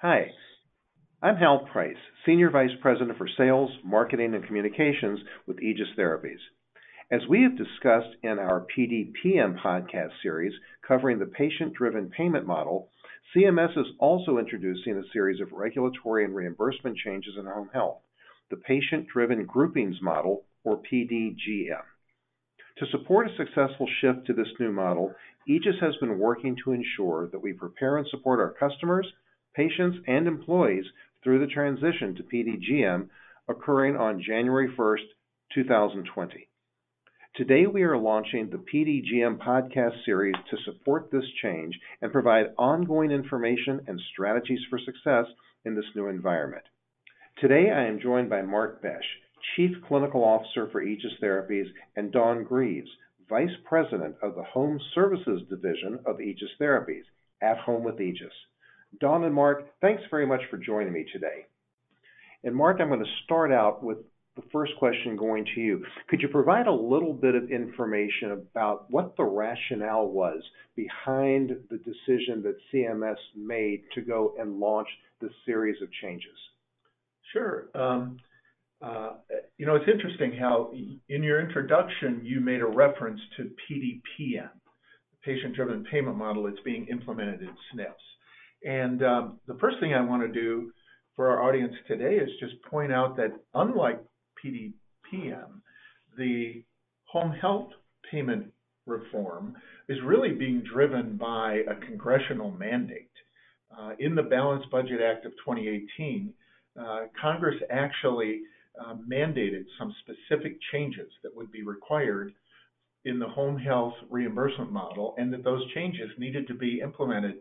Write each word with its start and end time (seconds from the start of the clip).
Hi, 0.00 0.30
I'm 1.20 1.34
Hal 1.34 1.66
Price, 1.72 1.96
Senior 2.24 2.50
Vice 2.50 2.70
President 2.80 3.18
for 3.18 3.26
Sales, 3.36 3.72
Marketing, 3.84 4.32
and 4.32 4.46
Communications 4.46 5.18
with 5.44 5.60
Aegis 5.60 5.88
Therapies. 5.98 6.38
As 7.10 7.22
we 7.28 7.42
have 7.42 7.58
discussed 7.58 8.14
in 8.22 8.38
our 8.38 8.64
PDPM 8.76 9.60
podcast 9.60 10.10
series 10.22 10.52
covering 10.86 11.18
the 11.18 11.26
patient-driven 11.26 12.10
payment 12.10 12.46
model, 12.46 12.92
CMS 13.34 13.76
is 13.76 13.88
also 13.98 14.38
introducing 14.38 14.96
a 14.96 15.12
series 15.12 15.40
of 15.40 15.50
regulatory 15.50 16.24
and 16.24 16.32
reimbursement 16.32 16.96
changes 16.96 17.34
in 17.36 17.46
home 17.46 17.70
health, 17.74 17.98
the 18.50 18.56
Patient-Driven 18.56 19.46
Groupings 19.46 19.96
Model, 20.00 20.44
or 20.62 20.80
PDGM. 20.80 21.82
To 22.78 22.86
support 22.92 23.26
a 23.26 23.36
successful 23.36 23.88
shift 24.00 24.28
to 24.28 24.32
this 24.32 24.60
new 24.60 24.70
model, 24.70 25.12
Aegis 25.48 25.80
has 25.80 25.96
been 25.96 26.20
working 26.20 26.56
to 26.62 26.70
ensure 26.70 27.28
that 27.32 27.42
we 27.42 27.52
prepare 27.52 27.96
and 27.96 28.06
support 28.06 28.38
our 28.38 28.54
customers, 28.60 29.12
patients, 29.58 29.98
and 30.06 30.28
employees 30.28 30.84
through 31.24 31.40
the 31.40 31.52
transition 31.52 32.14
to 32.14 32.22
PDGM 32.22 33.08
occurring 33.48 33.96
on 33.96 34.22
January 34.24 34.68
1st, 34.78 35.02
2020. 35.52 36.48
Today, 37.34 37.66
we 37.66 37.82
are 37.82 37.98
launching 37.98 38.48
the 38.50 38.64
PDGM 38.72 39.38
podcast 39.38 40.04
series 40.04 40.36
to 40.48 40.56
support 40.64 41.10
this 41.10 41.24
change 41.42 41.76
and 42.00 42.12
provide 42.12 42.54
ongoing 42.56 43.10
information 43.10 43.80
and 43.88 44.00
strategies 44.12 44.60
for 44.70 44.78
success 44.78 45.26
in 45.64 45.74
this 45.74 45.90
new 45.96 46.06
environment. 46.06 46.64
Today, 47.40 47.72
I 47.74 47.86
am 47.88 48.00
joined 48.00 48.30
by 48.30 48.42
Mark 48.42 48.80
Besch, 48.80 49.08
Chief 49.56 49.72
Clinical 49.88 50.22
Officer 50.22 50.68
for 50.70 50.82
Aegis 50.82 51.14
Therapies, 51.20 51.66
and 51.96 52.12
Dawn 52.12 52.44
Greaves, 52.44 52.90
Vice 53.28 53.56
President 53.68 54.14
of 54.22 54.36
the 54.36 54.44
Home 54.44 54.78
Services 54.94 55.42
Division 55.50 55.98
of 56.06 56.20
Aegis 56.20 56.50
Therapies, 56.60 57.04
At 57.42 57.58
Home 57.58 57.82
with 57.82 58.00
Aegis. 58.00 58.32
Dawn 59.00 59.24
and 59.24 59.34
Mark, 59.34 59.66
thanks 59.80 60.02
very 60.10 60.26
much 60.26 60.40
for 60.50 60.56
joining 60.56 60.92
me 60.92 61.04
today. 61.12 61.46
And 62.44 62.54
Mark, 62.54 62.78
I'm 62.80 62.88
going 62.88 63.00
to 63.00 63.10
start 63.24 63.52
out 63.52 63.82
with 63.82 63.98
the 64.36 64.42
first 64.52 64.72
question 64.78 65.16
going 65.16 65.44
to 65.54 65.60
you. 65.60 65.84
Could 66.08 66.22
you 66.22 66.28
provide 66.28 66.68
a 66.68 66.72
little 66.72 67.12
bit 67.12 67.34
of 67.34 67.50
information 67.50 68.30
about 68.30 68.88
what 68.90 69.16
the 69.16 69.24
rationale 69.24 70.06
was 70.06 70.40
behind 70.76 71.50
the 71.70 71.78
decision 71.78 72.42
that 72.42 72.56
CMS 72.72 73.16
made 73.36 73.82
to 73.94 74.00
go 74.00 74.34
and 74.38 74.60
launch 74.60 74.88
this 75.20 75.32
series 75.44 75.80
of 75.82 75.88
changes? 76.00 76.36
Sure. 77.32 77.68
Um, 77.74 78.18
uh, 78.80 79.14
you 79.56 79.66
know, 79.66 79.74
it's 79.74 79.90
interesting 79.92 80.32
how 80.38 80.72
in 81.08 81.22
your 81.22 81.40
introduction 81.40 82.20
you 82.22 82.40
made 82.40 82.60
a 82.60 82.66
reference 82.66 83.20
to 83.36 83.50
PDPM, 83.68 84.50
the 84.52 85.18
patient-driven 85.24 85.84
payment 85.90 86.16
model 86.16 86.44
that's 86.44 86.62
being 86.64 86.86
implemented 86.86 87.40
in 87.40 87.48
SNFs. 87.48 87.94
And 88.64 89.02
um, 89.04 89.40
the 89.46 89.56
first 89.60 89.76
thing 89.80 89.94
I 89.94 90.00
want 90.00 90.22
to 90.22 90.40
do 90.40 90.72
for 91.16 91.30
our 91.30 91.42
audience 91.42 91.74
today 91.86 92.16
is 92.16 92.28
just 92.40 92.62
point 92.62 92.92
out 92.92 93.16
that 93.16 93.32
unlike 93.54 94.00
PDPM, 94.44 95.60
the 96.16 96.62
home 97.04 97.32
health 97.32 97.70
payment 98.10 98.52
reform 98.86 99.54
is 99.88 99.98
really 100.04 100.32
being 100.32 100.62
driven 100.72 101.16
by 101.16 101.62
a 101.68 101.74
congressional 101.86 102.50
mandate. 102.50 103.10
Uh, 103.76 103.90
in 103.98 104.14
the 104.14 104.22
Balanced 104.22 104.70
Budget 104.70 105.00
Act 105.00 105.26
of 105.26 105.32
2018, 105.44 106.32
uh, 106.80 106.98
Congress 107.20 107.56
actually 107.70 108.40
uh, 108.80 108.94
mandated 108.94 109.64
some 109.78 109.94
specific 110.02 110.58
changes 110.72 111.10
that 111.22 111.34
would 111.34 111.50
be 111.52 111.62
required 111.62 112.32
in 113.04 113.18
the 113.18 113.28
home 113.28 113.58
health 113.58 113.94
reimbursement 114.10 114.72
model, 114.72 115.14
and 115.18 115.32
that 115.32 115.44
those 115.44 115.62
changes 115.74 116.10
needed 116.18 116.46
to 116.46 116.54
be 116.54 116.80
implemented 116.80 117.36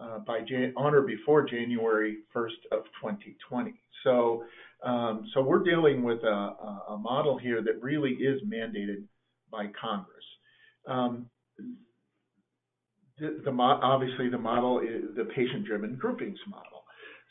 uh, 0.00 0.18
by 0.20 0.40
Jan- 0.40 0.74
on 0.76 0.94
or 0.94 1.02
before 1.02 1.44
January 1.44 2.18
1st 2.34 2.72
of 2.72 2.84
2020. 3.02 3.74
So, 4.04 4.44
um, 4.82 5.28
so 5.34 5.42
we're 5.42 5.64
dealing 5.64 6.02
with 6.02 6.22
a, 6.22 6.54
a, 6.90 6.98
model 7.00 7.36
here 7.36 7.62
that 7.62 7.82
really 7.82 8.12
is 8.12 8.40
mandated 8.42 9.04
by 9.50 9.66
Congress. 9.80 10.24
Um, 10.86 11.26
the, 13.18 13.40
the 13.44 13.50
mo- 13.50 13.80
obviously 13.82 14.28
the 14.28 14.38
model 14.38 14.80
is 14.80 15.16
the 15.16 15.24
patient-driven 15.24 15.96
groupings 15.96 16.38
model. 16.48 16.84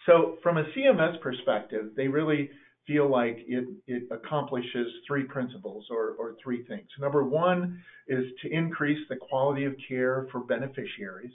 So 0.06 0.38
from 0.44 0.58
a 0.58 0.64
CMS 0.76 1.20
perspective, 1.22 1.92
they 1.96 2.08
really 2.08 2.50
feel 2.86 3.10
like 3.12 3.38
it, 3.48 3.68
it 3.88 4.04
accomplishes 4.12 4.88
three 5.06 5.24
principles 5.24 5.86
or, 5.92 6.16
or 6.18 6.36
three 6.42 6.66
things. 6.66 6.88
Number 7.00 7.24
one 7.24 7.82
is 8.08 8.24
to 8.42 8.50
increase 8.50 9.00
the 9.10 9.18
quality 9.18 9.66
of 9.66 9.76
care 9.88 10.28
for 10.32 10.40
beneficiaries. 10.40 11.34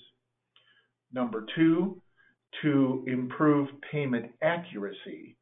Number 1.13 1.47
two, 1.55 2.01
to 2.63 3.05
improve 3.07 3.69
payment 3.91 4.31
accuracy 4.43 5.37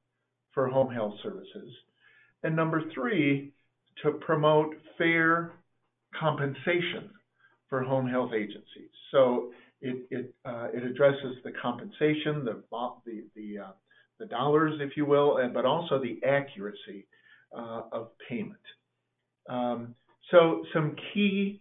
for 0.52 0.68
home 0.68 0.92
health 0.92 1.14
services. 1.22 1.72
And 2.42 2.56
number 2.56 2.82
three, 2.94 3.52
to 4.02 4.12
promote 4.12 4.74
fair 4.96 5.52
compensation 6.18 7.10
for 7.68 7.82
home 7.82 8.08
health 8.08 8.32
agencies. 8.34 8.90
So 9.10 9.52
it 9.80 10.06
it, 10.10 10.34
uh, 10.44 10.68
it 10.72 10.82
addresses 10.82 11.36
the 11.44 11.52
compensation, 11.52 12.44
the 12.44 12.62
the 13.04 13.24
the, 13.36 13.58
uh, 13.58 13.72
the 14.18 14.26
dollars, 14.26 14.80
if 14.80 14.96
you 14.96 15.06
will, 15.06 15.38
but 15.52 15.64
also 15.64 16.00
the 16.00 16.20
accuracy 16.26 17.06
uh, 17.56 17.82
of 17.92 18.08
payment. 18.28 18.60
Um, 19.48 19.94
so 20.30 20.64
some 20.72 20.96
key 21.12 21.60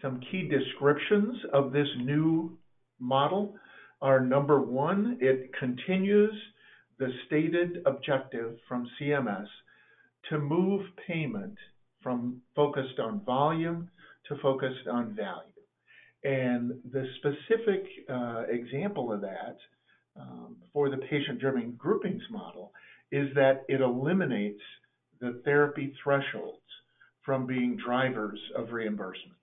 some 0.00 0.20
key 0.30 0.48
descriptions 0.48 1.36
of 1.52 1.72
this 1.72 1.86
new 1.98 2.58
model 3.02 3.54
are 4.00 4.20
number 4.20 4.60
one, 4.60 5.18
it 5.20 5.50
continues 5.58 6.34
the 6.98 7.10
stated 7.26 7.82
objective 7.86 8.56
from 8.68 8.88
CMS 9.00 9.46
to 10.30 10.38
move 10.38 10.82
payment 11.06 11.56
from 12.02 12.40
focused 12.54 12.98
on 12.98 13.24
volume 13.24 13.88
to 14.28 14.36
focused 14.42 14.86
on 14.90 15.14
value. 15.14 15.48
And 16.24 16.72
the 16.92 17.06
specific 17.18 17.84
uh, 18.08 18.44
example 18.48 19.12
of 19.12 19.20
that 19.22 19.56
um, 20.20 20.56
for 20.72 20.90
the 20.90 20.98
patient-driven 20.98 21.72
groupings 21.72 22.22
model 22.30 22.72
is 23.10 23.28
that 23.34 23.64
it 23.68 23.80
eliminates 23.80 24.62
the 25.20 25.40
therapy 25.44 25.92
thresholds 26.02 26.58
from 27.24 27.46
being 27.46 27.76
drivers 27.84 28.38
of 28.56 28.72
reimbursement. 28.72 29.38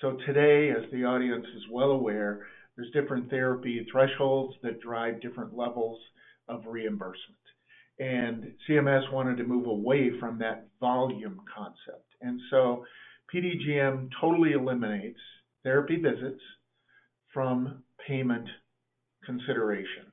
So 0.00 0.16
today, 0.26 0.70
as 0.70 0.90
the 0.92 1.04
audience 1.04 1.46
is 1.56 1.62
well 1.70 1.90
aware, 1.90 2.46
there's 2.80 2.92
different 2.92 3.28
therapy 3.28 3.86
thresholds 3.92 4.54
that 4.62 4.80
drive 4.80 5.20
different 5.20 5.54
levels 5.54 6.00
of 6.48 6.62
reimbursement. 6.66 7.36
And 7.98 8.52
CMS 8.66 9.12
wanted 9.12 9.36
to 9.36 9.44
move 9.44 9.66
away 9.66 10.12
from 10.18 10.38
that 10.38 10.68
volume 10.80 11.40
concept. 11.54 12.06
And 12.22 12.40
so 12.50 12.84
PDGM 13.34 14.08
totally 14.18 14.52
eliminates 14.52 15.18
therapy 15.62 15.96
visits 15.96 16.40
from 17.34 17.82
payment 18.06 18.48
consideration. 19.26 20.10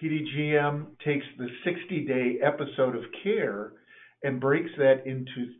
PDGM 0.00 0.86
takes 1.04 1.26
the 1.38 1.48
60 1.64 2.04
day 2.06 2.38
episode 2.40 2.94
of 2.94 3.02
care 3.24 3.72
and 4.22 4.40
breaks 4.40 4.70
that 4.78 5.06
into 5.06 5.54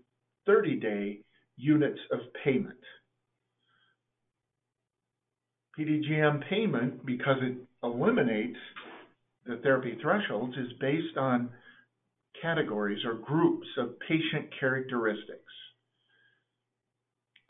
30 0.47 0.77
day 0.77 1.19
units 1.57 1.99
of 2.13 2.21
payment. 2.45 2.79
PDGM 5.79 6.49
payment, 6.49 7.05
because 7.05 7.39
it 7.43 7.57
eliminates 7.83 8.59
the 9.47 9.57
therapy 9.63 9.99
thresholds, 10.01 10.57
is 10.57 10.73
based 10.81 11.17
on 11.17 11.51
categories 12.41 13.05
or 13.05 13.15
groups 13.15 13.67
of 13.79 13.99
patient 14.01 14.49
characteristics. 14.59 15.41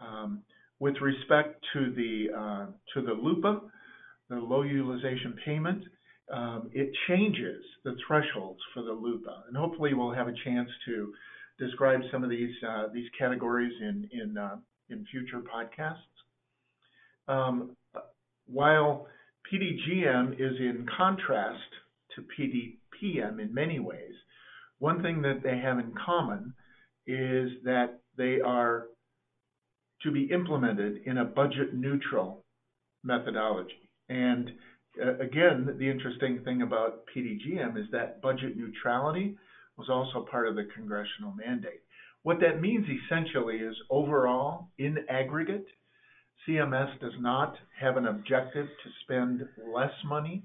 Um, 0.01 0.43
with 0.81 0.95
respect 1.01 1.65
to 1.73 1.93
the 1.95 2.27
uh, 2.37 2.67
to 2.95 3.03
the 3.07 3.13
LUPA, 3.13 3.61
the 4.29 4.37
low 4.37 4.63
utilization 4.63 5.35
payment, 5.45 5.85
um, 6.33 6.71
it 6.73 6.91
changes 7.09 7.63
the 7.85 7.97
thresholds 8.07 8.61
for 8.73 8.83
the 8.83 8.93
LUPA, 8.93 9.45
and 9.49 9.57
hopefully 9.57 9.95
we'll 9.95 10.13
have 10.13 10.29
a 10.29 10.35
chance 10.45 10.69
to 10.87 11.13
describe 11.59 12.01
some 12.11 12.25
of 12.25 12.31
these 12.31 12.55
uh, 12.69 12.89
these 12.93 13.09
categories 13.19 13.73
in 13.81 14.09
in 14.13 14.37
uh, 14.37 14.57
in 14.91 15.07
future 15.11 15.41
podcasts. 15.41 15.97
Um, 17.29 17.77
while 18.47 19.07
PDGM 19.53 20.35
is 20.35 20.59
in 20.59 20.87
contrast 20.97 21.61
to 22.15 22.23
PDPM 22.23 23.41
in 23.41 23.53
many 23.53 23.79
ways, 23.79 24.15
one 24.79 25.03
thing 25.03 25.23
that 25.23 25.43
they 25.43 25.59
have 25.59 25.79
in 25.79 25.93
common 26.05 26.55
is 27.07 27.51
that 27.65 28.01
they 28.17 28.41
are 28.41 28.87
to 30.03 30.11
be 30.11 30.25
implemented 30.25 31.03
in 31.07 31.19
a 31.19 31.25
budget 31.25 31.75
neutral 31.75 32.45
methodology. 33.03 33.91
And 34.09 34.51
uh, 35.03 35.19
again, 35.19 35.77
the 35.79 35.91
interesting 35.91 36.41
thing 36.45 36.63
about 36.63 37.05
PDGM 37.15 37.79
is 37.79 37.87
that 37.93 38.21
budget 38.23 38.57
neutrality 38.57 39.37
was 39.77 39.89
also 39.89 40.27
part 40.31 40.47
of 40.47 40.55
the 40.55 40.69
congressional 40.75 41.33
mandate. 41.33 41.81
What 42.23 42.41
that 42.41 42.61
means 42.61 42.87
essentially 42.87 43.57
is 43.57 43.75
overall, 43.91 44.69
in 44.79 44.99
aggregate, 45.09 45.67
CMS 46.47 46.99
does 47.01 47.13
not 47.21 47.57
have 47.81 47.97
an 47.97 48.07
objective 48.07 48.67
to 48.67 48.91
spend 49.03 49.43
less 49.73 49.93
money 50.05 50.43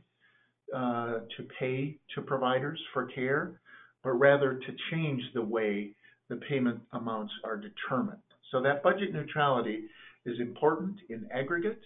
uh, 0.75 1.19
to 1.36 1.48
pay 1.60 1.98
to 2.16 2.22
providers 2.22 2.80
for 2.94 3.06
care, 3.07 3.60
but 4.04 4.12
rather 4.12 4.54
to 4.54 4.75
change 4.92 5.22
the 5.34 5.42
way 5.42 5.92
the 6.30 6.38
payment 6.38 6.80
amounts 6.94 7.34
are 7.44 7.57
determined. 7.57 8.22
So 8.51 8.62
that 8.62 8.84
budget 8.84 9.13
neutrality 9.13 9.86
is 10.25 10.40
important 10.40 10.98
in 11.10 11.28
aggregate, 11.34 11.81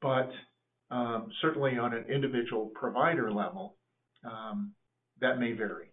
but 0.00 0.30
um, 0.90 1.30
certainly 1.42 1.78
on 1.78 1.92
an 1.92 2.04
individual 2.12 2.70
provider 2.74 3.32
level, 3.32 3.76
um, 4.24 4.72
that 5.20 5.38
may 5.38 5.52
vary. 5.52 5.86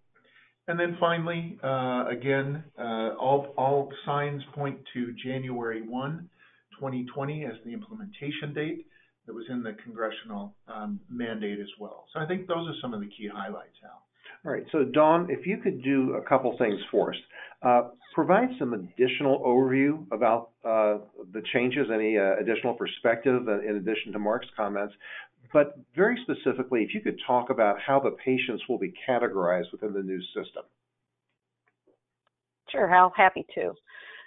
And 0.68 0.80
then 0.80 0.96
finally, 1.00 1.58
uh, 1.64 2.06
again, 2.08 2.64
uh, 2.78 3.16
all, 3.20 3.54
all 3.58 3.92
signs 4.06 4.44
point 4.54 4.80
to 4.94 5.14
January 5.24 5.82
1, 5.82 6.30
2020 6.82 7.46
as 7.46 7.54
the 7.64 7.72
implementation 7.72 8.54
date 8.56 8.88
that 9.28 9.34
was 9.34 9.46
in 9.50 9.62
the 9.62 9.74
congressional 9.84 10.56
um, 10.68 11.00
mandate 11.10 11.60
as 11.60 11.70
well. 11.80 12.06
So 12.12 12.20
I 12.20 12.26
think 12.26 12.48
those 12.48 12.68
are 12.68 12.74
some 12.82 12.94
of 12.94 13.02
the 13.02 13.06
key 13.06 13.30
highlights, 13.32 13.78
Al. 13.84 14.02
All 14.44 14.52
right. 14.52 14.64
So, 14.72 14.84
Dawn, 14.84 15.28
if 15.30 15.46
you 15.46 15.58
could 15.58 15.84
do 15.84 16.16
a 16.16 16.28
couple 16.28 16.56
things 16.58 16.80
for 16.90 17.12
us, 17.12 17.20
uh, 17.62 17.82
provide 18.16 18.50
some 18.58 18.74
additional 18.74 19.40
overview 19.42 20.04
about 20.12 20.50
uh, 20.66 20.98
the 21.32 21.44
changes, 21.54 21.88
any 21.94 22.18
uh, 22.18 22.38
additional 22.40 22.74
perspective 22.74 23.48
uh, 23.48 23.60
in 23.62 23.76
addition 23.76 24.12
to 24.14 24.20
Mark's 24.20 24.48
comments. 24.58 24.96
But 25.54 25.78
very 25.96 26.18
specifically, 26.24 26.82
if 26.82 26.96
you 26.96 27.02
could 27.02 27.20
talk 27.28 27.52
about 27.52 27.76
how 27.80 28.00
the 28.00 28.16
patients 28.26 28.64
will 28.68 28.80
be 28.80 28.92
categorized 29.08 29.72
within 29.72 29.94
the 29.94 30.02
new 30.02 30.22
system. 30.34 30.64
Sure, 32.72 32.88
Hal. 32.88 33.14
Happy 33.16 33.46
to. 33.56 33.74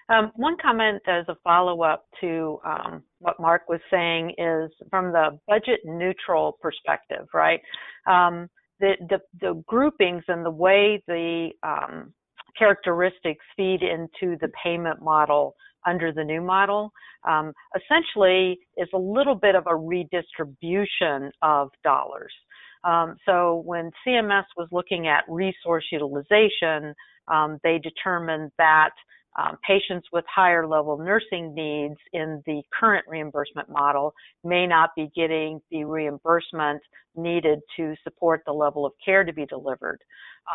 Um, 0.09 0.33
one 0.37 0.57
comment 0.61 1.03
as 1.07 1.25
a 1.29 1.37
follow-up 1.43 2.05
to 2.21 2.59
um, 2.65 3.03
what 3.21 3.41
Mark 3.41 3.63
was 3.69 3.81
saying 3.91 4.35
is 4.37 4.71
from 4.91 5.13
the 5.13 5.39
budget 5.49 5.81
neutral 5.85 6.59
perspective, 6.61 7.27
right? 7.33 7.61
Um, 8.07 8.49
the, 8.81 8.93
the, 9.09 9.21
the 9.41 9.63
groupings 9.67 10.25
and 10.29 10.45
the 10.45 10.51
way 10.51 11.03
the 11.07 11.51
um, 11.63 12.13
characteristics 12.59 13.45
feed 13.57 13.81
into 13.83 14.37
the 14.41 14.51
payment 14.63 15.01
model 15.01 15.55
under 15.87 16.13
the 16.13 16.25
new 16.25 16.43
model 16.43 16.93
um, 17.27 17.53
essentially 17.75 18.59
is 18.77 18.89
a 18.95 18.99
little 18.99 19.35
bit 19.35 19.55
of 19.55 19.65
a 19.67 19.77
redistribution 19.77 21.31
of 21.41 21.71
dollars. 21.83 22.33
Um, 22.85 23.17
so 23.25 23.63
when 23.65 23.91
CMS 24.07 24.45
was 24.57 24.69
looking 24.71 25.09
at 25.09 25.25
resource 25.29 25.85
utilization, 25.91 26.95
they 27.63 27.79
determined 27.79 28.51
that 28.59 28.91
um, 29.37 29.57
patients 29.67 30.07
with 30.13 30.25
higher 30.33 30.67
level 30.67 30.97
nursing 30.97 31.55
needs 31.55 31.97
in 32.13 32.43
the 32.47 32.63
current 32.79 33.05
reimbursement 33.09 33.69
model 33.69 34.15
may 34.45 34.67
not 34.67 34.91
be 34.97 35.11
getting 35.15 35.61
the 35.71 35.85
reimbursement 35.85 36.81
needed 37.17 37.61
to 37.77 37.95
support 38.05 38.43
the 38.47 38.53
level 38.53 38.87
of 38.87 38.93
care 39.05 39.25
to 39.25 39.33
be 39.33 39.47
delivered. 39.47 39.99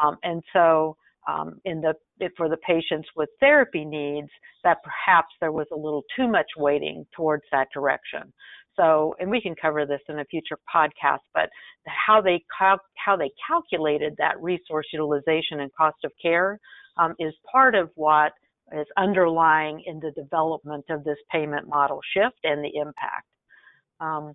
Um, 0.02 0.18
and 0.24 0.42
so 0.54 0.96
um, 1.28 1.60
in 1.66 1.82
the 1.82 1.94
for 2.38 2.50
the 2.50 2.58
patients 2.58 3.08
with 3.16 3.30
therapy 3.40 3.86
needs, 3.86 4.30
that 4.64 4.78
perhaps 4.84 5.30
there 5.40 5.52
was 5.52 5.68
a 5.72 5.76
little 5.76 6.04
too 6.16 6.28
much 6.28 6.48
weighting 6.58 7.06
towards 7.16 7.44
that 7.52 7.68
direction. 7.74 8.34
So, 8.76 9.14
and 9.20 9.30
we 9.30 9.42
can 9.42 9.56
cover 9.62 9.86
this 9.86 10.00
in 10.08 10.20
a 10.20 10.26
future 10.26 10.58
podcast, 10.74 11.20
but 11.34 11.50
how 11.86 12.22
they 12.22 12.42
cal- 12.58 12.80
how 12.96 13.18
they 13.18 13.32
calculated 13.46 14.16
that 14.18 14.42
resource 14.42 14.88
utilization 14.94 15.60
and 15.60 15.72
cost 15.76 15.98
of 16.06 16.12
care 16.22 16.60
um, 16.98 17.14
is 17.20 17.34
part 17.52 17.76
of 17.76 17.90
what 17.96 18.32
is 18.78 18.88
underlying 18.98 19.84
in 19.86 20.00
the 20.00 20.12
development 20.12 20.86
of 20.90 21.04
this 21.04 21.18
payment 21.32 21.68
model 21.68 22.00
shift 22.14 22.40
and 22.44 22.64
the 22.64 22.72
impact. 22.80 23.28
Um, 24.00 24.34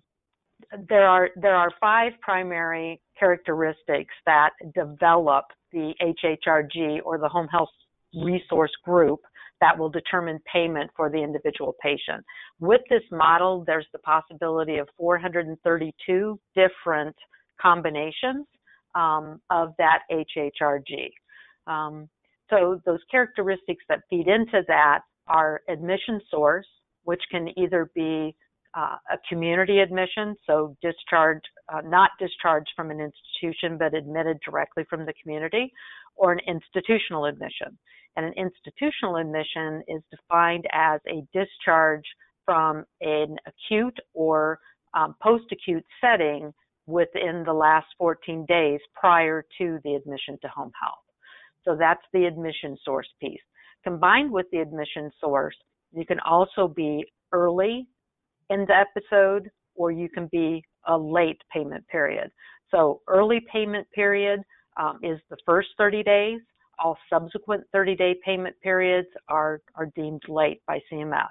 there 0.89 1.07
are 1.07 1.29
there 1.35 1.55
are 1.55 1.69
five 1.79 2.13
primary 2.21 3.01
characteristics 3.19 4.13
that 4.25 4.51
develop 4.73 5.45
the 5.71 5.93
HHRG 6.01 6.99
or 7.03 7.17
the 7.17 7.27
home 7.27 7.47
health 7.47 7.69
resource 8.13 8.71
group 8.83 9.19
that 9.61 9.77
will 9.77 9.89
determine 9.89 10.39
payment 10.51 10.91
for 10.95 11.09
the 11.09 11.17
individual 11.17 11.75
patient. 11.81 12.23
With 12.59 12.81
this 12.89 13.03
model, 13.11 13.63
there's 13.65 13.87
the 13.93 13.99
possibility 13.99 14.77
of 14.77 14.87
432 14.97 16.39
different 16.55 17.15
combinations 17.61 18.45
um, 18.95 19.41
of 19.49 19.73
that 19.77 19.99
HHRG. 20.11 21.11
Um, 21.67 22.09
so 22.49 22.79
those 22.85 22.99
characteristics 23.09 23.83
that 23.89 24.01
feed 24.09 24.27
into 24.27 24.63
that 24.67 24.99
are 25.27 25.61
admission 25.69 26.21
source, 26.29 26.67
which 27.03 27.21
can 27.31 27.49
either 27.57 27.89
be 27.95 28.35
uh, 28.75 28.97
a 29.11 29.17
community 29.29 29.79
admission, 29.79 30.35
so 30.45 30.75
discharge, 30.81 31.41
uh, 31.73 31.81
not 31.85 32.11
discharged 32.19 32.69
from 32.75 32.91
an 32.91 32.99
institution, 32.99 33.77
but 33.77 33.93
admitted 33.93 34.37
directly 34.45 34.83
from 34.89 35.05
the 35.05 35.13
community, 35.21 35.71
or 36.15 36.33
an 36.33 36.39
institutional 36.47 37.25
admission. 37.25 37.77
And 38.17 38.25
an 38.25 38.33
institutional 38.33 39.17
admission 39.17 39.81
is 39.87 40.01
defined 40.11 40.65
as 40.73 40.99
a 41.07 41.23
discharge 41.33 42.03
from 42.43 42.85
an 43.01 43.37
acute 43.47 43.97
or 44.13 44.59
um, 44.93 45.15
post-acute 45.21 45.85
setting 45.99 46.53
within 46.85 47.43
the 47.45 47.53
last 47.53 47.87
14 47.97 48.45
days 48.47 48.79
prior 48.93 49.43
to 49.57 49.79
the 49.83 49.95
admission 49.95 50.37
to 50.41 50.47
home 50.49 50.71
health. 50.81 51.04
So 51.65 51.75
that's 51.75 52.01
the 52.13 52.25
admission 52.25 52.77
source 52.83 53.07
piece. 53.19 53.41
Combined 53.83 54.31
with 54.31 54.45
the 54.51 54.59
admission 54.59 55.11
source, 55.19 55.55
you 55.91 56.05
can 56.05 56.19
also 56.21 56.67
be 56.67 57.05
early 57.31 57.87
in 58.49 58.65
the 58.67 58.75
episode 58.75 59.49
or 59.75 59.91
you 59.91 60.09
can 60.09 60.27
be 60.31 60.63
a 60.87 60.97
late 60.97 61.41
payment 61.51 61.85
period. 61.87 62.31
So 62.71 63.01
early 63.07 63.45
payment 63.51 63.87
period 63.91 64.41
um, 64.77 64.99
is 65.03 65.19
the 65.29 65.37
first 65.45 65.69
30 65.77 66.03
days. 66.03 66.39
All 66.83 66.97
subsequent 67.09 67.63
30 67.71 67.95
day 67.95 68.15
payment 68.23 68.55
periods 68.61 69.07
are, 69.29 69.61
are 69.75 69.89
deemed 69.95 70.23
late 70.27 70.61
by 70.67 70.79
CMS. 70.91 71.27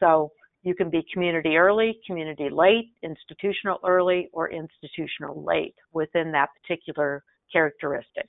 So 0.00 0.30
you 0.62 0.74
can 0.74 0.90
be 0.90 1.04
community 1.12 1.56
early, 1.56 1.98
community 2.06 2.48
late, 2.50 2.92
institutional 3.02 3.78
early, 3.86 4.28
or 4.32 4.50
institutional 4.50 5.42
late 5.42 5.74
within 5.92 6.32
that 6.32 6.50
particular 6.60 7.22
characteristic. 7.52 8.28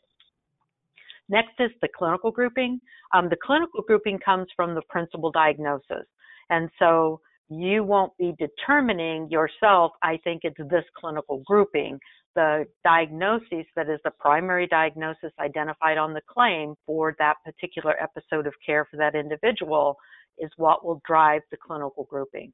Next 1.30 1.54
is 1.60 1.72
the 1.82 1.88
clinical 1.96 2.32
grouping. 2.32 2.80
Um, 3.14 3.30
the 3.30 3.38
clinical 3.44 3.82
grouping 3.86 4.20
comes 4.20 4.48
from 4.56 4.76
the 4.76 4.82
principal 4.90 5.32
diagnosis. 5.32 6.06
And 6.50 6.70
so 6.80 7.22
you 7.50 7.84
won't 7.84 8.16
be 8.18 8.34
determining 8.38 9.30
yourself, 9.30 9.92
I 10.04 10.20
think 10.24 10.42
it's 10.44 10.58
this 10.70 10.86
clinical 11.00 11.42
grouping. 11.46 12.00
The 12.36 12.66
diagnosis 12.84 13.66
that 13.76 13.90
is 13.90 14.00
the 14.04 14.12
primary 14.20 14.68
diagnosis 14.68 15.32
identified 15.40 15.98
on 15.98 16.14
the 16.14 16.22
claim 16.30 16.76
for 16.86 17.16
that 17.20 17.36
particular 17.44 17.96
episode 18.02 18.46
of 18.46 18.54
care 18.64 18.86
for 18.90 18.98
that 18.98 19.16
individual 19.16 19.98
is 20.38 20.50
what 20.58 20.86
will 20.86 21.02
drive 21.08 21.42
the 21.52 21.58
clinical 21.58 22.06
grouping. 22.10 22.54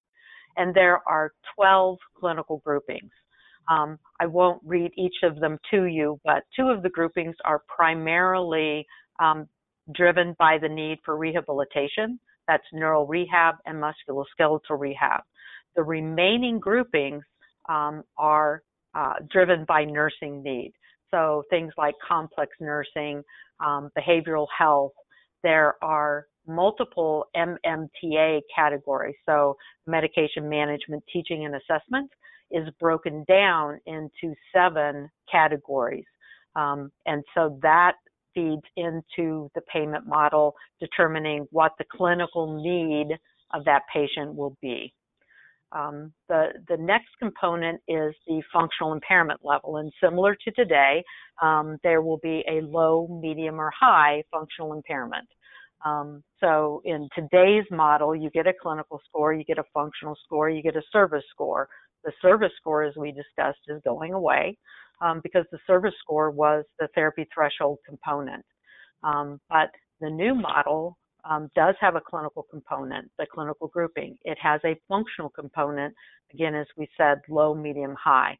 And 0.58 0.74
there 0.74 1.02
are 1.08 1.32
12 1.56 1.98
clinical 2.18 2.62
groupings. 2.66 3.12
Um, 3.68 3.98
I 4.20 4.26
won't 4.26 4.62
read 4.64 4.92
each 4.98 5.16
of 5.24 5.40
them 5.40 5.58
to 5.72 5.86
you, 5.86 6.20
but 6.24 6.44
two 6.56 6.70
of 6.70 6.84
the 6.84 6.90
groupings 6.90 7.36
are 7.46 7.64
primarily 7.74 8.86
um, 9.20 9.48
driven 9.94 10.36
by 10.38 10.58
the 10.58 10.70
need 10.70 11.00
for 11.04 11.18
rehabilitation. 11.18 12.20
That's 12.48 12.64
neuro 12.74 13.06
rehab 13.06 13.56
and 13.66 13.82
musculoskeletal 13.82 14.80
rehab. 14.80 15.22
The 15.76 15.84
remaining 15.84 16.60
groupings 16.60 17.24
um, 17.68 18.04
are 18.18 18.62
uh, 18.94 19.14
driven 19.32 19.66
by 19.68 19.84
nursing 19.84 20.42
need. 20.44 20.74
So 21.12 21.44
things 21.50 21.74
like 21.78 21.96
complex 22.08 22.52
nursing, 22.60 23.24
um, 23.60 23.90
behavioral 23.98 24.48
health. 24.58 24.94
There 25.44 25.76
are 25.84 26.28
multiple 26.48 27.26
MMTA 27.36 28.42
categories. 28.56 29.16
So 29.26 29.56
medication 29.88 30.48
management, 30.48 31.04
teaching 31.12 31.46
and 31.46 31.56
assessment 31.56 32.10
is 32.52 32.68
broken 32.80 33.26
down 33.28 33.80
into 33.86 34.36
seven 34.54 35.10
categories. 35.32 36.06
Um, 36.56 36.92
and 37.06 37.24
so 37.34 37.60
that 37.62 37.94
feeds 38.34 38.64
into 38.78 39.50
the 39.56 39.62
payment 39.72 40.06
model, 40.06 40.54
determining 40.80 41.48
what 41.52 41.72
the 41.78 41.86
clinical 41.92 42.62
need 42.62 43.16
of 43.54 43.66
that 43.66 43.84
patient 43.94 44.36
will 44.36 44.58
be. 44.62 44.94
Um, 45.72 46.14
the, 46.30 46.50
the 46.70 46.78
next 46.78 47.10
component 47.20 47.82
is 47.88 48.14
the 48.28 48.42
functional 48.54 48.94
impairment 48.94 49.42
level. 49.44 49.78
And 49.78 49.92
similar 50.02 50.36
to 50.36 50.52
today, 50.52 51.04
um, 51.42 51.78
there 51.84 52.02
will 52.02 52.20
be 52.20 52.44
a 52.50 52.62
low, 52.62 53.08
medium, 53.22 53.60
or 53.60 53.72
high 53.78 54.24
functional 54.32 54.74
impairment. 54.74 55.28
Um, 55.84 56.24
so 56.40 56.82
in 56.86 57.10
today's 57.14 57.66
model, 57.72 58.16
you 58.16 58.30
get 58.30 58.48
a 58.48 58.54
clinical 58.60 59.02
score, 59.08 59.34
you 59.34 59.44
get 59.44 59.60
a 59.60 59.64
functional 59.74 60.18
score, 60.24 60.50
you 60.50 60.64
get 60.64 60.76
a 60.76 60.82
service 60.92 61.24
score. 61.32 61.68
The 62.06 62.14
service 62.22 62.52
score, 62.58 62.84
as 62.84 62.96
we 62.96 63.12
discussed, 63.12 63.60
is 63.68 63.82
going 63.84 64.14
away 64.14 64.58
um, 65.02 65.20
because 65.24 65.46
the 65.52 65.60
service 65.68 65.94
score 66.02 66.32
was 66.32 66.64
the 66.80 66.88
therapy 66.96 67.28
threshold 67.34 67.80
component. 67.86 68.46
Um, 69.04 69.40
but 69.50 69.72
the 70.02 70.10
new 70.10 70.36
model 70.36 70.98
um, 71.30 71.50
does 71.56 71.76
have 71.80 71.96
a 71.96 72.02
clinical 72.02 72.46
component, 72.50 73.10
the 73.18 73.26
clinical 73.26 73.68
grouping. 73.68 74.18
It 74.24 74.38
has 74.42 74.62
a 74.64 74.80
functional 74.88 75.30
component, 75.30 75.94
again, 76.34 76.56
as 76.56 76.68
we 76.78 76.88
said, 76.96 77.22
low, 77.28 77.56
medium, 77.56 77.96
high. 78.02 78.38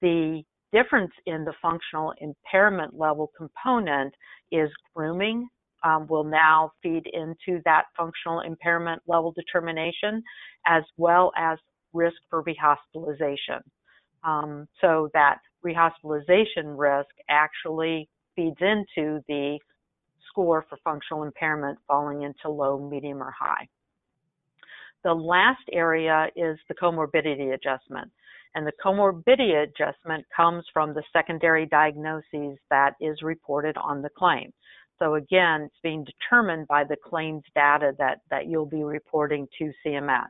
The 0.00 0.42
difference 0.72 1.12
in 1.26 1.44
the 1.44 1.54
functional 1.60 2.14
impairment 2.20 2.96
level 2.96 3.30
component 3.36 4.14
is 4.52 4.70
grooming 4.94 5.48
um, 5.82 6.06
will 6.08 6.24
now 6.24 6.72
feed 6.82 7.04
into 7.12 7.60
that 7.64 7.84
functional 7.96 8.40
impairment 8.40 9.02
level 9.06 9.32
determination, 9.32 10.22
as 10.66 10.82
well 10.96 11.32
as 11.36 11.58
risk 11.92 12.16
for 12.28 12.42
rehospitalization. 12.42 13.62
Um, 14.24 14.68
so 14.80 15.08
that 15.14 15.38
rehospitalization 15.64 16.78
risk 16.78 17.10
actually 17.28 18.08
feeds 18.36 18.58
into 18.60 19.22
the 19.28 19.58
score 20.28 20.64
for 20.68 20.78
functional 20.84 21.24
impairment 21.24 21.78
falling 21.86 22.22
into 22.22 22.48
low, 22.48 22.78
medium, 22.78 23.22
or 23.22 23.34
high. 23.36 23.66
The 25.02 25.14
last 25.14 25.62
area 25.72 26.28
is 26.36 26.58
the 26.68 26.74
comorbidity 26.74 27.54
adjustment. 27.54 28.10
And 28.54 28.66
the 28.66 28.72
comorbidity 28.84 29.62
adjustment 29.62 30.26
comes 30.34 30.64
from 30.72 30.92
the 30.92 31.02
secondary 31.12 31.66
diagnoses 31.66 32.58
that 32.68 32.94
is 33.00 33.22
reported 33.22 33.76
on 33.76 34.02
the 34.02 34.10
claim. 34.10 34.52
So 34.98 35.14
again, 35.14 35.62
it's 35.62 35.80
being 35.82 36.04
determined 36.04 36.68
by 36.68 36.84
the 36.84 36.96
claims 36.96 37.42
data 37.54 37.92
that, 37.98 38.20
that 38.30 38.46
you'll 38.46 38.66
be 38.66 38.82
reporting 38.82 39.46
to 39.58 39.72
CMS. 39.84 40.28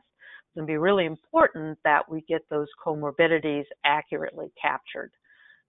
It's 0.51 0.57
going 0.57 0.67
to 0.67 0.71
be 0.73 0.77
really 0.77 1.05
important 1.05 1.77
that 1.85 2.09
we 2.09 2.25
get 2.27 2.41
those 2.49 2.67
comorbidities 2.85 3.63
accurately 3.85 4.51
captured. 4.61 5.11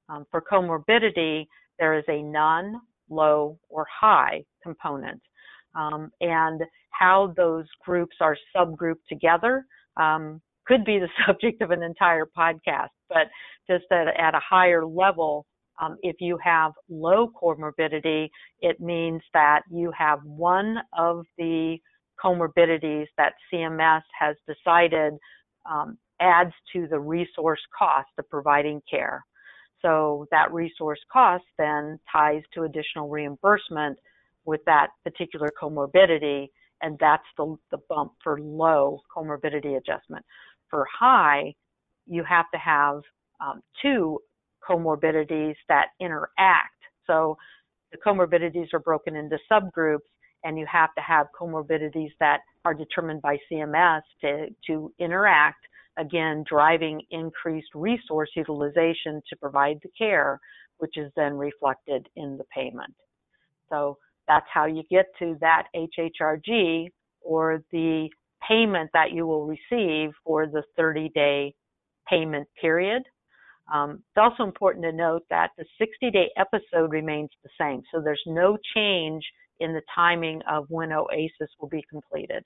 Um, 0.08 0.26
for 0.28 0.42
comorbidity, 0.42 1.46
there 1.78 1.96
is 1.96 2.04
a 2.08 2.20
none, 2.20 2.80
low, 3.08 3.60
or 3.68 3.86
high 4.00 4.42
component. 4.60 5.22
Um, 5.76 6.10
and 6.20 6.62
how 6.90 7.32
those 7.36 7.66
groups 7.84 8.16
are 8.20 8.36
subgrouped 8.56 9.06
together 9.08 9.64
um, 9.96 10.40
could 10.66 10.84
be 10.84 10.98
the 10.98 11.08
subject 11.28 11.62
of 11.62 11.70
an 11.70 11.84
entire 11.84 12.26
podcast. 12.36 12.88
But 13.08 13.28
just 13.70 13.84
at, 13.92 14.08
at 14.08 14.34
a 14.34 14.40
higher 14.40 14.84
level, 14.84 15.46
um, 15.80 15.96
if 16.02 16.16
you 16.18 16.38
have 16.42 16.72
low 16.88 17.30
comorbidity, 17.40 18.30
it 18.60 18.80
means 18.80 19.22
that 19.32 19.62
you 19.70 19.92
have 19.96 20.18
one 20.24 20.78
of 20.98 21.24
the 21.38 21.78
comorbidities 22.22 23.06
that 23.16 23.32
CMS 23.52 24.02
has 24.18 24.36
decided 24.46 25.14
um, 25.70 25.98
adds 26.20 26.52
to 26.72 26.86
the 26.88 26.98
resource 26.98 27.60
cost 27.76 28.08
of 28.18 28.28
providing 28.30 28.80
care. 28.88 29.24
So 29.80 30.26
that 30.30 30.52
resource 30.52 31.00
cost 31.12 31.44
then 31.58 31.98
ties 32.10 32.42
to 32.54 32.62
additional 32.62 33.08
reimbursement 33.08 33.98
with 34.44 34.60
that 34.66 34.88
particular 35.04 35.50
comorbidity, 35.60 36.48
and 36.82 36.96
that's 37.00 37.24
the, 37.36 37.56
the 37.70 37.78
bump 37.88 38.12
for 38.22 38.40
low 38.40 39.00
comorbidity 39.14 39.76
adjustment. 39.76 40.24
For 40.70 40.86
high, 40.98 41.54
you 42.06 42.24
have 42.24 42.46
to 42.52 42.58
have 42.58 43.02
um, 43.40 43.60
two 43.80 44.18
comorbidities 44.68 45.54
that 45.68 45.86
interact. 46.00 46.74
So 47.06 47.36
the 47.90 47.98
comorbidities 47.98 48.72
are 48.72 48.80
broken 48.80 49.16
into 49.16 49.38
subgroups, 49.50 49.98
and 50.44 50.58
you 50.58 50.66
have 50.70 50.94
to 50.94 51.00
have 51.00 51.26
comorbidities 51.38 52.12
that 52.20 52.40
are 52.64 52.74
determined 52.74 53.22
by 53.22 53.38
CMS 53.50 54.02
to, 54.20 54.46
to 54.66 54.92
interact, 54.98 55.64
again, 55.98 56.44
driving 56.48 57.02
increased 57.10 57.68
resource 57.74 58.30
utilization 58.34 59.22
to 59.28 59.36
provide 59.36 59.78
the 59.82 59.90
care, 59.96 60.40
which 60.78 60.96
is 60.96 61.10
then 61.16 61.34
reflected 61.34 62.08
in 62.16 62.36
the 62.36 62.44
payment. 62.44 62.94
So 63.68 63.98
that's 64.28 64.46
how 64.52 64.66
you 64.66 64.82
get 64.90 65.06
to 65.18 65.36
that 65.40 65.64
HHRG 65.74 66.88
or 67.20 67.62
the 67.72 68.08
payment 68.46 68.90
that 68.92 69.12
you 69.12 69.26
will 69.26 69.46
receive 69.46 70.10
for 70.24 70.46
the 70.46 70.62
30 70.76 71.10
day 71.14 71.54
payment 72.08 72.48
period. 72.60 73.02
Um, 73.72 74.02
it's 74.08 74.18
also 74.18 74.42
important 74.42 74.84
to 74.84 74.92
note 74.92 75.22
that 75.30 75.50
the 75.56 75.64
60 75.78 76.10
day 76.10 76.30
episode 76.36 76.90
remains 76.90 77.30
the 77.42 77.50
same, 77.58 77.82
so 77.92 78.00
there's 78.00 78.22
no 78.26 78.58
change 78.74 79.24
in 79.62 79.72
the 79.72 79.82
timing 79.94 80.42
of 80.50 80.66
when 80.68 80.92
OASIS 80.92 81.50
will 81.60 81.68
be 81.68 81.84
completed. 81.88 82.44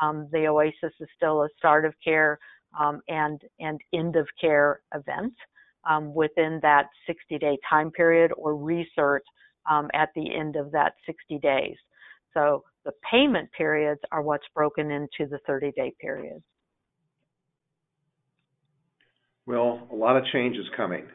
Um, 0.00 0.28
the 0.30 0.46
OASIS 0.46 0.92
is 1.00 1.08
still 1.16 1.42
a 1.42 1.48
start 1.58 1.84
of 1.84 1.94
care 2.02 2.38
um, 2.78 3.00
and, 3.08 3.40
and 3.58 3.80
end 3.92 4.16
of 4.16 4.28
care 4.40 4.80
event 4.94 5.34
um, 5.88 6.14
within 6.14 6.60
that 6.62 6.86
60 7.06 7.38
day 7.38 7.58
time 7.68 7.90
period 7.90 8.32
or 8.36 8.56
recert 8.56 9.22
um, 9.68 9.88
at 9.94 10.10
the 10.14 10.34
end 10.34 10.56
of 10.56 10.70
that 10.72 10.94
60 11.06 11.38
days. 11.38 11.76
So 12.34 12.64
the 12.84 12.92
payment 13.10 13.50
periods 13.52 14.00
are 14.12 14.22
what's 14.22 14.46
broken 14.54 14.90
into 14.90 15.28
the 15.28 15.38
30 15.46 15.72
day 15.72 15.92
periods. 16.00 16.44
Well, 19.46 19.88
a 19.90 19.96
lot 19.96 20.16
of 20.16 20.24
change 20.32 20.56
is 20.56 20.66
coming. 20.76 21.06